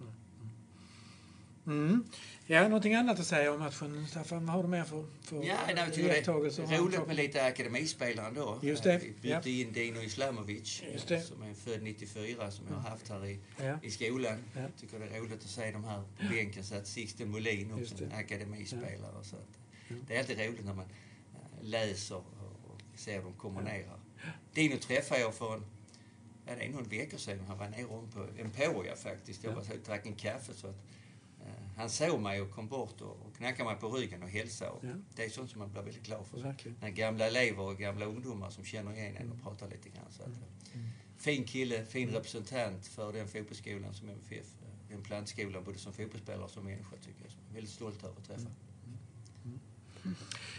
Mm. 1.69 2.05
Ja, 2.47 2.63
någonting 2.63 2.95
annat 2.95 3.21
att 3.21 3.27
säga 3.27 3.53
om 3.53 3.61
matchen, 3.61 4.07
Staffan? 4.07 4.47
Vad 4.47 4.55
har 4.55 4.63
du 4.63 4.69
mer 4.69 4.85
för, 4.85 5.05
för 5.23 5.37
ja, 5.45 5.57
nej, 5.67 5.75
det 5.75 6.27
är 6.27 6.79
roligt 6.79 7.07
med 7.07 7.17
lite 7.17 7.45
akademispelare 7.45 8.27
ändå. 8.27 8.59
Just 8.63 8.83
det. 8.83 8.99
Vi 8.99 9.11
bytte 9.11 9.51
ja. 9.51 9.61
in 9.61 9.73
Dino 9.73 10.01
Islamovic, 10.01 10.83
som 11.07 11.43
är 11.43 11.55
född 11.55 11.83
94, 11.83 12.51
som 12.51 12.67
jag 12.69 12.77
har 12.77 12.91
haft 12.91 13.09
här 13.09 13.27
i, 13.27 13.39
ja. 13.63 13.79
i 13.83 13.91
skolan. 13.91 14.45
Ja. 14.57 14.63
Tycker 14.81 14.99
det 14.99 15.17
är 15.17 15.21
roligt 15.21 15.45
att 15.45 15.51
se 15.51 15.71
de 15.71 15.85
här 15.85 16.03
på 16.21 16.35
bänken. 16.35 16.65
Så 16.65 16.75
att 16.75 16.87
Sixten 16.87 17.31
Molin 17.31 17.73
också, 17.73 18.05
en 18.05 18.13
akademispelare. 18.13 19.13
Ja. 19.15 19.23
Så 19.23 19.37
att, 19.37 19.59
Det 20.09 20.15
är 20.15 20.19
alltid 20.19 20.39
roligt 20.39 20.65
när 20.65 20.75
man 20.75 20.87
eh, 21.35 21.69
läser 21.69 22.17
och 22.17 22.81
ser 22.95 23.23
dem 23.23 23.33
komma 23.33 23.61
ner 23.61 23.73
här. 23.73 24.33
Dino 24.55 24.77
träffade 24.77 25.21
jag 25.21 25.35
för 25.35 25.55
en 25.55 25.65
Ja, 26.49 26.55
det 26.59 26.65
är 26.65 26.71
någon 26.71 26.89
vecka 26.89 27.19
sedan. 27.19 27.45
Han 27.49 27.59
var 27.59 27.69
nere 27.69 27.85
om 27.85 28.11
på 28.11 28.27
Emporia 28.39 28.97
faktiskt. 28.97 29.45
Jag 29.45 29.53
var 29.53 29.63
så 29.63 29.73
drack 29.87 30.07
en 30.07 30.15
kaffe 30.15 30.55
så 30.55 30.67
att 30.67 30.77
han 31.79 31.91
såg 31.91 32.21
mig 32.21 32.41
och 32.41 32.51
kom 32.51 32.69
bort 32.69 33.01
och, 33.01 33.27
och 33.27 33.37
knackade 33.37 33.69
mig 33.69 33.79
på 33.81 33.89
ryggen 33.89 34.23
och 34.23 34.29
hälsade. 34.29 34.71
Och 34.71 34.85
ja. 34.85 34.91
Det 35.17 35.25
är 35.25 35.29
sånt 35.29 35.51
som 35.51 35.59
man 35.59 35.71
blir 35.71 35.83
väldigt 35.83 36.03
glad 36.03 36.27
för. 36.27 36.41
Verkligen. 36.41 36.77
När 36.81 36.89
gamla 36.89 37.27
elever 37.27 37.63
och 37.63 37.79
gamla 37.79 38.05
ungdomar 38.07 38.51
som 38.51 38.65
känner 38.65 38.93
igen 38.93 39.17
en 39.17 39.33
och 39.33 39.43
pratar 39.43 39.69
lite 39.71 39.89
grann. 39.89 40.11
Så 40.11 40.23
att, 40.23 40.29
mm. 40.29 40.43
mm. 40.75 40.89
Fin 41.17 41.45
kille, 41.45 41.85
fin 41.85 42.03
mm. 42.03 42.15
representant 42.15 42.87
för 42.87 43.13
den 43.13 43.29
fotbollsskolan 43.29 43.95
som 43.95 44.09
MFF, 44.09 44.47
den 44.89 45.03
plantskolan, 45.03 45.65
både 45.65 45.79
som 45.79 45.93
fotbollsspelare 45.93 46.45
och 46.45 46.51
som 46.51 46.65
människa 46.65 46.97
tycker 46.97 47.23
jag. 47.23 47.31
Som 47.31 47.41
väldigt 47.55 47.73
stolt 47.73 48.05
över 48.05 48.17
att 48.17 48.27
träffa. 48.27 48.51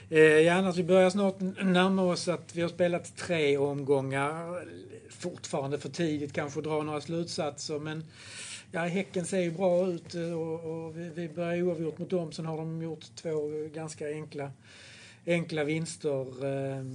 Eh, 0.10 0.20
ja, 0.22 0.54
annars 0.54 0.78
vi 0.78 0.84
börjar 0.84 1.10
snart 1.10 1.40
närma 1.62 2.04
oss 2.04 2.28
att 2.28 2.56
vi 2.56 2.62
har 2.62 2.70
spelat 2.70 3.18
tre 3.18 3.58
omgångar. 3.58 4.64
Fortfarande 5.10 5.80
för 5.80 5.90
tidigt 5.90 6.34
kanske 6.34 6.60
att 6.60 6.66
dra 6.66 6.84
några 6.84 7.02
slutsatser 7.02 7.80
men 7.80 8.04
ja, 8.72 8.82
Häcken 8.82 9.26
ser 9.26 9.40
ju 9.40 9.52
bra 9.52 9.88
ut 9.88 10.16
eh, 10.16 10.40
och, 10.40 10.86
och 10.86 10.98
vi, 10.98 11.10
vi 11.10 11.30
börjar 11.30 11.64
oavgjort 11.64 11.98
mot 11.98 12.10
dem. 12.10 12.32
Sen 12.32 12.46
har 12.46 12.58
de 12.58 12.82
gjort 12.82 13.16
två 13.16 13.50
ganska 13.74 14.08
enkla, 14.08 14.52
enkla 15.26 15.64
vinster. 15.64 16.46
Eh, 16.46 16.86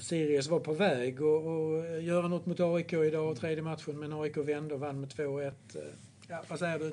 Sirius 0.00 0.48
var 0.48 0.60
på 0.60 0.72
väg 0.72 1.14
att 1.14 1.22
och 1.22 2.02
göra 2.02 2.28
något 2.28 2.46
mot 2.46 2.60
AIK 2.60 2.92
idag, 2.92 3.36
tredje 3.36 3.62
matchen, 3.62 3.98
men 3.98 4.12
AIK 4.12 4.36
vände 4.36 4.74
och 4.74 4.80
vann 4.80 5.00
med 5.00 5.08
2-1. 5.08 5.46
Eh, 5.46 5.52
ja, 6.28 6.42
vad 6.48 6.58
säger 6.58 6.78
du? 6.78 6.92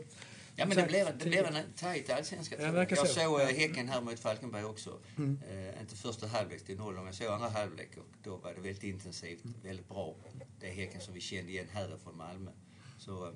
Ja, 0.60 0.66
men 0.66 0.78
det 0.78 0.88
blev, 0.88 1.18
det 1.18 1.26
blev 1.26 1.46
en 1.46 1.74
tajt 1.76 2.10
allsvenska. 2.10 2.62
Ja, 2.62 2.86
jag 2.90 2.98
så. 2.98 3.06
såg 3.06 3.40
Häcken 3.40 3.90
här 3.90 4.02
mot 4.02 4.20
Falkenberg 4.20 4.64
också. 4.64 5.00
Mm. 5.18 5.40
Eh, 5.50 5.82
inte 5.82 5.96
första 5.96 6.28
halvlek 6.28 6.66
till 6.66 6.78
noll, 6.78 6.96
men 6.96 7.06
jag 7.06 7.16
såg 7.16 7.28
andra 7.28 7.50
halvlek 7.50 7.98
och 7.98 8.06
då 8.24 8.38
var 8.38 8.54
det 8.54 8.62
väldigt 8.62 8.84
intensivt, 8.84 9.46
mm. 9.46 9.56
väldigt 9.64 9.90
bra. 9.90 10.16
Det 10.60 10.68
är 10.68 10.74
Häcken 10.74 11.02
som 11.02 11.14
vi 11.14 11.22
kände 11.22 11.52
igen 11.52 11.68
härifrån 11.72 12.18
Malmö. 12.18 12.52
Så 12.98 13.34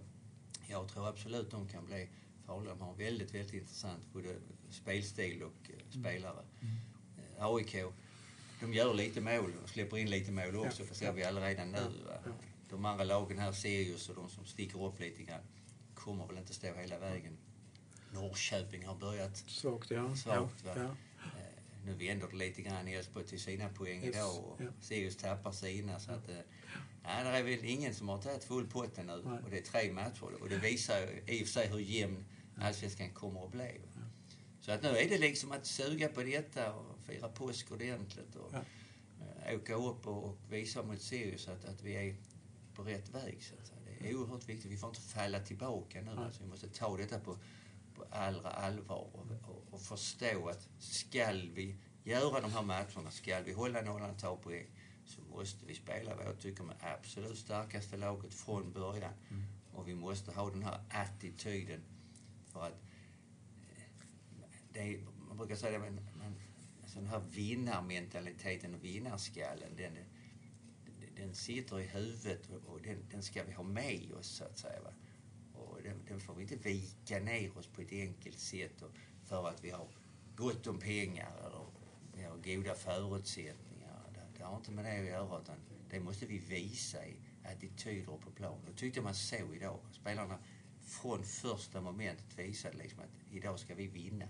jag 0.67 0.89
tror 0.89 1.07
absolut 1.07 1.51
de 1.51 1.67
kan 1.67 1.85
bli 1.85 2.09
farliga. 2.45 2.73
De 2.73 2.81
har 2.81 2.95
väldigt, 2.95 3.33
väldigt 3.33 3.53
intressant 3.53 4.13
både 4.13 4.35
spelstil 4.69 5.43
och 5.43 5.69
eh, 5.69 5.75
mm. 5.75 5.91
spelare. 5.91 6.43
Mm. 6.61 6.75
Eh, 7.37 7.45
AIK, 7.45 7.75
de 8.59 8.73
gör 8.73 8.93
lite 8.93 9.21
mål 9.21 9.53
och 9.63 9.69
släpper 9.69 9.97
in 9.97 10.09
lite 10.09 10.31
mål 10.31 10.55
också, 10.55 10.83
ja. 10.83 10.89
det 10.89 10.95
ser 10.95 11.13
vi 11.13 11.23
redan 11.23 11.71
nu. 11.71 11.91
Ja. 12.07 12.31
De 12.69 12.85
andra 12.85 13.03
lagen 13.03 13.39
här, 13.39 13.51
Sirius 13.51 14.09
och 14.09 14.15
de 14.15 14.29
som 14.29 14.45
sticker 14.45 14.85
upp 14.85 14.99
lite 14.99 15.23
grann, 15.23 15.41
kommer 16.03 16.27
väl 16.27 16.37
inte 16.37 16.53
stå 16.53 16.73
hela 16.73 16.99
vägen. 16.99 17.37
Norrköping 18.11 18.85
har 18.85 18.95
börjat 18.95 19.37
svagt. 19.37 19.91
Ja. 19.91 20.15
svagt 20.15 20.63
ja. 20.65 20.73
Ja. 20.75 20.83
Eh, 20.83 21.85
nu 21.85 21.93
vänder 21.93 22.27
det 22.27 22.35
lite 22.35 22.61
grann 22.61 22.87
i 22.87 22.93
Elfsborg 22.93 23.25
till 23.25 23.39
sina 23.39 23.69
poäng 23.69 24.03
yes. 24.03 24.15
idag 24.15 24.37
och 24.37 24.59
Sirius 24.81 25.17
tappar 25.17 25.51
sina. 25.51 25.99
Så 25.99 26.11
att, 26.11 26.27
Nej, 27.03 27.23
det 27.23 27.29
är 27.29 27.43
väl 27.43 27.65
ingen 27.65 27.95
som 27.95 28.09
har 28.09 28.21
tagit 28.21 28.43
full 28.43 28.67
pott 28.67 28.97
nu. 28.97 29.03
Nej. 29.03 29.39
Och 29.43 29.49
det 29.49 29.57
är 29.57 29.61
tre 29.61 29.91
matcher. 29.91 30.41
Och 30.41 30.49
det 30.49 30.57
visar 30.57 31.29
i 31.29 31.43
och 31.43 31.47
för 31.47 31.53
sig 31.53 31.67
hur 31.67 31.79
jämn 31.79 32.25
allsvenskan 32.57 33.09
kommer 33.09 33.45
att 33.45 33.51
bli. 33.51 33.81
Ja. 33.95 34.01
Så 34.61 34.71
att 34.71 34.83
nu 34.83 34.89
är 34.89 35.09
det 35.09 35.17
liksom 35.17 35.51
att 35.51 35.65
suga 35.65 36.07
på 36.07 36.23
detta 36.23 36.73
och 36.73 36.99
fira 36.99 37.29
påsk 37.29 37.71
ordentligt. 37.71 38.35
Och 38.35 38.53
ja. 38.53 38.61
Eh, 39.45 39.55
åka 39.55 39.75
upp 39.75 40.07
och, 40.07 40.23
och 40.23 40.37
visa 40.49 40.83
mot 40.83 41.01
Sirius 41.01 41.47
att, 41.47 41.65
att 41.65 41.81
vi 41.81 41.93
är 41.93 42.15
på 42.75 42.83
rätt 42.83 43.09
väg. 43.09 43.43
Så 43.43 43.53
att 43.55 43.72
är 44.09 44.15
oerhört 44.15 44.49
viktigt. 44.49 44.71
Vi 44.71 44.77
får 44.77 44.89
inte 44.89 45.01
falla 45.01 45.39
tillbaka 45.39 46.01
nu. 46.01 46.11
Alltså, 46.11 46.43
vi 46.43 46.49
måste 46.49 46.69
ta 46.69 46.97
detta 46.97 47.19
på, 47.19 47.37
på 47.95 48.05
allra 48.11 48.49
allvar 48.49 49.09
och, 49.13 49.25
och, 49.49 49.73
och 49.73 49.81
förstå 49.81 50.49
att 50.49 50.69
skall 50.79 51.49
vi 51.53 51.75
göra 52.03 52.41
de 52.41 52.51
här 52.51 52.61
matcherna, 52.61 53.11
skall 53.11 53.43
vi 53.43 53.53
hålla 53.53 53.81
nollan, 53.81 54.17
ta 54.17 54.35
poäng, 54.35 54.67
så 55.05 55.21
måste 55.21 55.65
vi 55.65 55.75
spela 55.75 56.15
vad 56.15 56.25
jag 56.25 56.39
tycker 56.39 56.63
med 56.63 56.75
absolut 56.79 57.37
starkaste 57.37 57.97
laget 57.97 58.33
från 58.33 58.71
början. 58.71 59.13
Mm. 59.29 59.43
Och 59.73 59.87
vi 59.87 59.95
måste 59.95 60.31
ha 60.31 60.49
den 60.49 60.63
här 60.63 60.79
attityden. 60.89 61.83
För 62.45 62.65
att 62.65 62.81
eh, 64.73 64.87
är, 64.87 64.99
man 65.27 65.37
brukar 65.37 65.55
säga 65.55 65.71
det, 65.71 65.79
men, 65.79 65.95
men 66.19 66.35
alltså 66.81 66.99
den 66.99 67.07
här 67.07 67.21
vinnarmentaliteten 67.29 68.75
och 68.75 68.83
vinnarskallen, 68.83 69.75
den, 69.77 69.97
den 71.15 71.35
sitter 71.35 71.79
i 71.79 71.87
huvudet 71.87 72.49
och 72.65 72.81
den, 72.81 72.97
den 73.11 73.23
ska 73.23 73.43
vi 73.43 73.51
ha 73.51 73.63
med 73.63 74.11
oss 74.13 74.27
så 74.27 74.43
att 74.43 74.57
säga. 74.57 74.81
Va? 74.81 74.93
Och 75.53 75.81
den, 75.83 76.05
den, 76.07 76.19
får 76.19 76.35
vi 76.35 76.41
inte 76.41 76.55
vika 76.55 77.19
ner 77.19 77.57
oss 77.57 77.67
på 77.67 77.81
ett 77.81 77.91
enkelt 77.91 78.39
sätt 78.39 78.81
och 78.81 78.91
för 79.25 79.47
att 79.47 79.63
vi 79.63 79.69
har 79.69 79.87
gott 80.35 80.67
om 80.67 80.79
pengar 80.79 81.31
eller 81.45 81.65
vi 82.15 82.23
har 82.23 82.37
goda 82.37 82.75
förutsättningar 82.75 83.73
det 84.43 84.47
har 84.47 84.57
inte 84.57 84.71
med 84.71 84.85
det 84.85 84.99
att 84.99 85.05
göra 85.05 85.41
utan 85.41 85.55
det 85.89 85.99
måste 85.99 86.25
vi 86.25 86.37
visa 86.37 87.05
i 87.05 87.15
attityder 87.43 88.17
på 88.17 88.31
plan. 88.31 88.59
Det 88.65 88.73
tyckte 88.73 89.01
man 89.01 89.15
såg 89.15 89.55
idag. 89.55 89.79
Spelarna 89.91 90.39
från 90.81 91.23
första 91.23 91.81
momentet 91.81 92.39
visade 92.39 92.77
liksom 92.77 92.99
att 92.99 93.33
idag 93.33 93.59
ska 93.59 93.75
vi 93.75 93.87
vinna. 93.87 94.25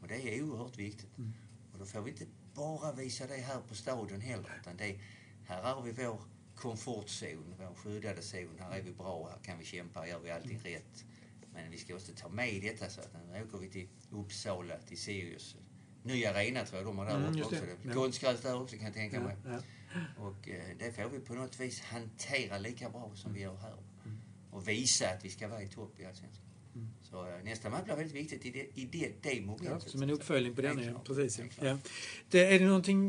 Och 0.00 0.08
det 0.08 0.14
är 0.14 0.42
oerhört 0.42 0.76
viktigt. 0.76 1.18
Mm. 1.18 1.32
Och 1.72 1.78
då 1.78 1.86
får 1.86 2.00
vi 2.00 2.10
inte 2.10 2.26
bara 2.54 2.92
visa 2.92 3.26
det 3.26 3.36
här 3.36 3.60
på 3.60 3.74
stadion 3.74 4.20
heller 4.20 4.58
utan 4.60 4.76
det, 4.76 5.00
här 5.48 5.62
har 5.62 5.82
vi 5.82 5.92
vår 5.92 6.20
komfortzon, 6.54 7.54
vår 7.58 7.74
skyddade 7.74 8.22
zon. 8.22 8.58
Här 8.58 8.78
är 8.78 8.82
vi 8.82 8.92
bra, 8.92 9.28
här 9.30 9.38
kan 9.42 9.58
vi 9.58 9.64
kämpa, 9.64 10.08
gör 10.08 10.18
vi 10.18 10.30
allting 10.30 10.50
mm. 10.50 10.62
rätt. 10.62 11.04
Men 11.54 11.70
vi 11.70 11.78
ska 11.78 11.94
också 11.94 12.12
ta 12.16 12.28
med 12.28 12.62
detta 12.62 12.90
så 12.90 13.00
att 13.00 13.12
nu 13.32 13.42
åker 13.42 13.58
vi 13.58 13.68
till 13.68 13.88
Uppsala, 14.10 14.78
till 14.78 14.98
Sirius, 14.98 15.56
ny 16.02 16.24
arena 16.24 16.64
tror 16.64 16.78
jag 16.78 16.86
de 16.86 16.98
har 16.98 17.06
där 17.06 17.16
mm, 17.16 17.42
också. 17.42 17.56
Ja. 17.82 17.92
Konstgräs 17.94 18.40
där 18.40 18.60
också 18.62 18.76
kan 18.76 18.84
jag 18.84 18.94
tänka 18.94 19.20
mig. 19.20 19.36
Ja, 19.44 19.60
Och 20.18 20.48
eh, 20.48 20.76
det 20.78 20.92
får 20.92 21.08
vi 21.08 21.20
på 21.20 21.34
något 21.34 21.60
vis 21.60 21.80
hantera 21.80 22.58
lika 22.58 22.90
bra 22.90 23.10
som 23.14 23.32
vi 23.32 23.40
gör 23.40 23.56
här. 23.56 23.76
Mm. 24.04 24.18
Och 24.50 24.68
visa 24.68 25.10
att 25.10 25.24
vi 25.24 25.30
ska 25.30 25.48
vara 25.48 25.62
i 25.62 25.68
topp 25.68 26.00
i 26.00 26.04
Allsvenskan. 26.04 26.47
Mm. 26.74 26.88
Så 27.10 27.26
eh, 27.26 27.44
nästa 27.44 27.70
match 27.70 27.84
blir 27.84 27.96
väldigt 27.96 28.16
viktigt 28.16 28.46
i 28.46 28.50
det, 28.50 28.80
i 28.80 28.84
det, 28.84 29.12
det 29.22 29.40
momentet. 29.40 29.82
Ja, 29.84 29.90
som 29.90 30.02
en 30.02 30.10
uppföljning 30.10 30.54
på 30.54 30.62
den, 30.62 30.84
ja. 30.84 31.02
Precis, 31.04 31.40
ja. 31.60 31.78
Det, 32.30 32.54
är 32.54 32.58
det 32.58 32.66
någonting, 32.66 33.08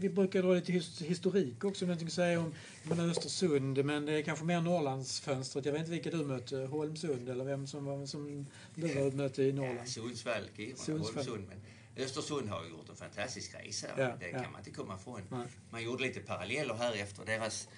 vi 0.00 0.10
brukar 0.14 0.42
dra 0.42 0.54
lite 0.54 0.72
historik 1.04 1.64
också, 1.64 1.84
någonting 1.84 2.06
att 2.06 2.12
säga 2.12 2.40
om 2.40 2.54
menar 2.82 3.08
Östersund, 3.08 3.84
men 3.84 4.06
det 4.06 4.12
är 4.12 4.22
kanske 4.22 4.44
mer 4.44 4.60
Norrlandsfönstret. 4.60 5.64
Jag 5.64 5.72
vet 5.72 5.80
inte 5.80 5.90
vilka 5.90 6.10
du 6.10 6.24
mötte, 6.24 6.56
Holmsund 6.56 7.28
eller 7.28 7.44
vem 7.44 7.66
som, 7.66 7.84
var, 7.84 8.06
som 8.06 8.46
du 8.74 9.10
mötte 9.10 9.42
i 9.42 9.52
Norrland? 9.52 9.78
Ja, 9.78 9.84
Sundsvall, 9.86 10.42
Holmsund. 10.88 11.44
Men 11.48 12.04
Östersund 12.04 12.48
har 12.48 12.64
gjort 12.64 12.88
en 12.88 12.96
fantastisk 12.96 13.54
resa. 13.54 13.86
Ja, 13.96 14.12
det 14.20 14.30
kan 14.30 14.42
ja. 14.42 14.50
man 14.50 14.60
inte 14.60 14.70
komma 14.70 14.96
ifrån. 14.96 15.22
Man 15.70 15.82
gjorde 15.82 16.02
lite 16.02 16.20
paralleller 16.20 16.74
här 16.74 16.92
efter 16.92 17.24
deras 17.24 17.68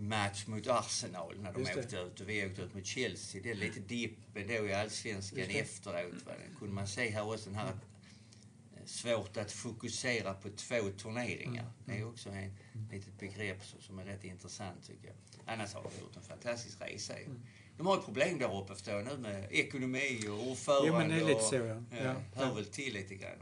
match 0.00 0.46
mot 0.46 0.66
Arsenal 0.66 1.40
när 1.40 1.52
de 1.52 1.62
åkte 1.62 1.96
ut 1.96 2.20
och 2.20 2.28
vi 2.28 2.46
åkte 2.46 2.62
ut 2.62 2.74
mot 2.74 2.86
Chelsea. 2.86 3.42
Det 3.42 3.50
är 3.50 3.54
lite 3.54 3.80
dippen 3.80 4.46
då 4.46 4.66
i 4.66 4.72
allsvenskan 4.72 5.38
efteråt. 5.38 6.26
Va? 6.26 6.32
kunde 6.58 6.74
man 6.74 6.86
se 6.86 7.10
här 7.10 7.34
också 7.34 7.50
den 7.50 7.58
här 7.58 7.68
eh, 7.68 8.84
svårt 8.84 9.36
att 9.36 9.52
fokusera 9.52 10.34
på 10.34 10.48
två 10.48 10.90
turneringar. 10.98 11.62
Mm. 11.62 11.72
Det 11.84 11.98
är 11.98 12.08
också 12.08 12.28
ett 12.28 12.34
mm. 12.34 12.88
litet 12.90 13.18
begrepp 13.18 13.62
som 13.80 13.98
är 13.98 14.04
rätt 14.04 14.24
intressant 14.24 14.86
tycker 14.86 15.06
jag. 15.06 15.16
Annars 15.46 15.74
har 15.74 15.82
de 15.82 16.00
gjort 16.00 16.16
en 16.16 16.22
fantastisk 16.22 16.80
resa. 16.80 17.18
Mm. 17.18 17.40
De 17.76 17.86
har 17.86 17.98
ett 17.98 18.04
problem 18.04 18.38
där 18.38 18.60
uppe 18.62 18.74
förstår 18.74 18.94
jag 18.94 19.04
nu 19.04 19.18
med 19.18 19.46
ekonomi 19.50 20.28
och 20.28 20.48
ordförande. 20.48 20.88
Jo, 20.88 20.98
men 20.98 21.08
det 21.08 21.14
är 21.14 21.24
lite 21.24 21.42
så 21.42 21.54
ja. 21.54 21.82
ja, 21.90 22.04
ja. 22.04 22.14
Hör 22.34 22.54
väl 22.54 22.66
till 22.66 22.94
lite 22.94 23.14
grann. 23.14 23.38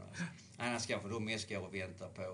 Annars 0.57 0.85
kanske 0.85 1.09
de 1.09 1.25
mest 1.25 1.49
går 1.49 1.59
och 1.59 1.73
väntar 1.73 2.09
på 2.09 2.21
eh, 2.21 2.27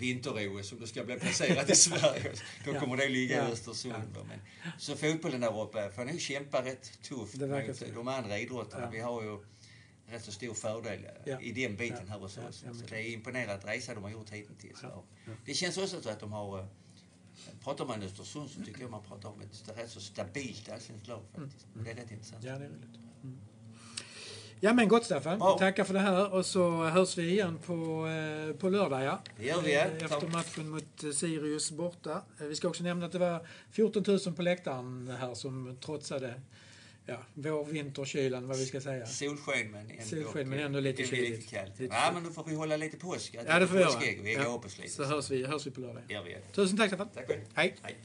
vinter-OS 0.00 0.68
som 0.68 0.80
det 0.80 0.86
ska 0.86 1.04
bli 1.04 1.16
placerat 1.16 1.70
i 1.70 1.74
Sverige. 1.86 2.32
Då 2.64 2.74
kommer 2.74 2.96
det 2.96 3.08
ligga 3.08 3.36
ja. 3.36 3.48
i 3.48 3.52
Östersund. 3.52 3.94
Ja. 4.14 4.24
Men, 4.28 4.38
så 4.78 4.96
fotbollen 4.96 5.40
där 5.40 5.62
uppe 5.62 5.90
får 5.90 6.04
nog 6.04 6.20
kämpa 6.20 6.64
rätt 6.64 7.02
tufft 7.02 7.40
mot 7.40 7.94
de 7.94 8.08
andra 8.08 8.38
idrotterna. 8.38 8.84
Ja. 8.84 8.90
Vi 8.90 9.00
har 9.00 9.22
ju 9.22 9.38
rätt 10.06 10.24
så 10.24 10.32
stor 10.32 10.54
fördel 10.54 11.06
ja. 11.24 11.40
i 11.40 11.52
den 11.52 11.76
biten 11.76 12.08
här 12.08 12.18
hos 12.18 12.38
oss. 12.38 12.64
Ja, 12.66 12.74
så 12.74 12.86
det 12.88 12.96
är 12.96 13.12
imponerande 13.12 13.66
resa 13.66 13.94
de 13.94 14.02
har 14.02 14.10
gjort 14.10 14.30
hittills. 14.30 14.78
Ja. 14.82 15.04
Det 15.46 15.54
känns 15.54 15.78
också 15.78 16.02
så 16.02 16.10
att 16.10 16.20
de 16.20 16.32
har 16.32 16.68
pratar 17.64 17.84
man 17.86 18.02
Östersund 18.02 18.50
så 18.50 18.60
tycker 18.64 18.80
jag 18.80 18.90
man 18.90 19.02
pratar 19.02 19.28
om 19.28 19.40
ett 19.40 19.78
rätt 19.78 19.90
så 19.90 20.00
stabilt 20.00 20.68
allsvenskt 20.68 21.08
lag 21.08 21.22
faktiskt. 21.34 21.66
Mm. 21.74 21.84
Det 21.84 21.90
är 21.90 21.94
rätt 21.94 22.10
intressant. 22.10 22.44
Ja, 22.44 22.58
det 22.58 22.64
är 22.64 22.68
roligt. 22.68 22.96
Mm. 23.22 23.38
Ja 24.62 24.72
men 24.72 24.88
gott 24.88 25.04
Staffan. 25.04 25.38
Bra. 25.38 25.58
Tackar 25.58 25.84
för 25.84 25.94
det 25.94 26.00
här 26.00 26.34
och 26.34 26.46
så 26.46 26.84
hörs 26.84 27.18
vi 27.18 27.30
igen 27.30 27.58
på, 27.66 28.06
eh, 28.08 28.56
på 28.56 28.68
lördag 28.68 29.04
ja. 29.04 29.22
Det 29.36 29.46
gör 29.46 29.62
vi 29.62 29.74
ja. 29.74 29.80
Eh, 29.80 30.04
efter 30.04 30.28
matchen 30.28 30.68
mot 30.68 31.04
eh, 31.04 31.10
Sirius 31.10 31.70
borta. 31.70 32.22
Vi 32.38 32.56
ska 32.56 32.68
också 32.68 32.82
nämna 32.82 33.06
att 33.06 33.12
det 33.12 33.18
var 33.18 33.46
14 33.72 34.04
000 34.06 34.18
på 34.36 34.42
läktaren 34.42 35.16
här 35.20 35.34
som 35.34 35.76
trotsade 35.80 36.40
ja, 37.06 37.16
vår, 37.34 37.64
vinter, 37.64 38.04
kylan, 38.04 38.48
vad 38.48 38.58
vi 38.58 38.66
ska 38.66 38.80
säga. 38.80 39.06
Solsken 39.06 39.70
men 39.70 39.90
ändå, 39.90 40.02
Solsken, 40.02 40.48
men 40.48 40.58
ändå 40.58 40.80
lite 40.80 41.04
kyligt. 41.04 41.30
Lite 41.30 41.56
kallt. 41.56 41.72
Ja, 41.78 42.10
men 42.14 42.24
då 42.24 42.30
får 42.30 42.44
vi 42.44 42.54
hålla 42.54 42.76
lite 42.76 42.96
påsk. 42.96 43.36
Ja, 43.46 43.58
det 43.58 43.66
får 43.66 43.74
vi 43.74 43.80
göra. 43.80 44.00
Vi 44.22 44.34
ja. 44.34 44.44
upp 44.44 44.64
oss 44.64 44.78
lite. 44.78 44.90
Så 44.90 45.04
hörs 45.04 45.30
vi, 45.30 45.46
hörs 45.46 45.66
vi 45.66 45.70
på 45.70 45.80
lördag. 45.80 46.02
Ja, 46.08 46.22
vi 46.22 46.30
gör. 46.30 46.40
Tusen 46.52 46.78
tack 46.78 46.88
Staffan. 46.88 47.08
Tack 47.14 47.26
själv. 47.26 47.40
Hej. 47.54 47.76
Hej. 47.82 47.96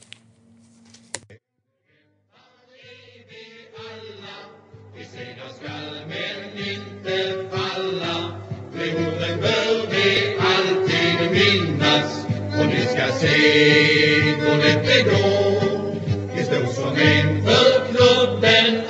I 4.98 5.04
segrar 5.04 5.50
skall 5.58 6.06
men 6.08 6.58
inte 6.58 7.16
falla, 7.50 8.32
det 8.72 9.40
bör 9.40 9.86
vi 9.90 10.36
alltid 10.38 11.30
minnas. 11.30 12.26
Och 12.58 12.66
ni 12.66 12.80
ska 12.80 13.12
se 13.12 13.36
hur 14.22 14.56
lätt 14.56 14.86
det 14.86 15.02
går, 15.02 15.94
det 16.36 16.44
står 16.44 16.66
som 16.72 16.96
en 16.96 17.44
för 17.44 17.86
klubben 17.92 18.85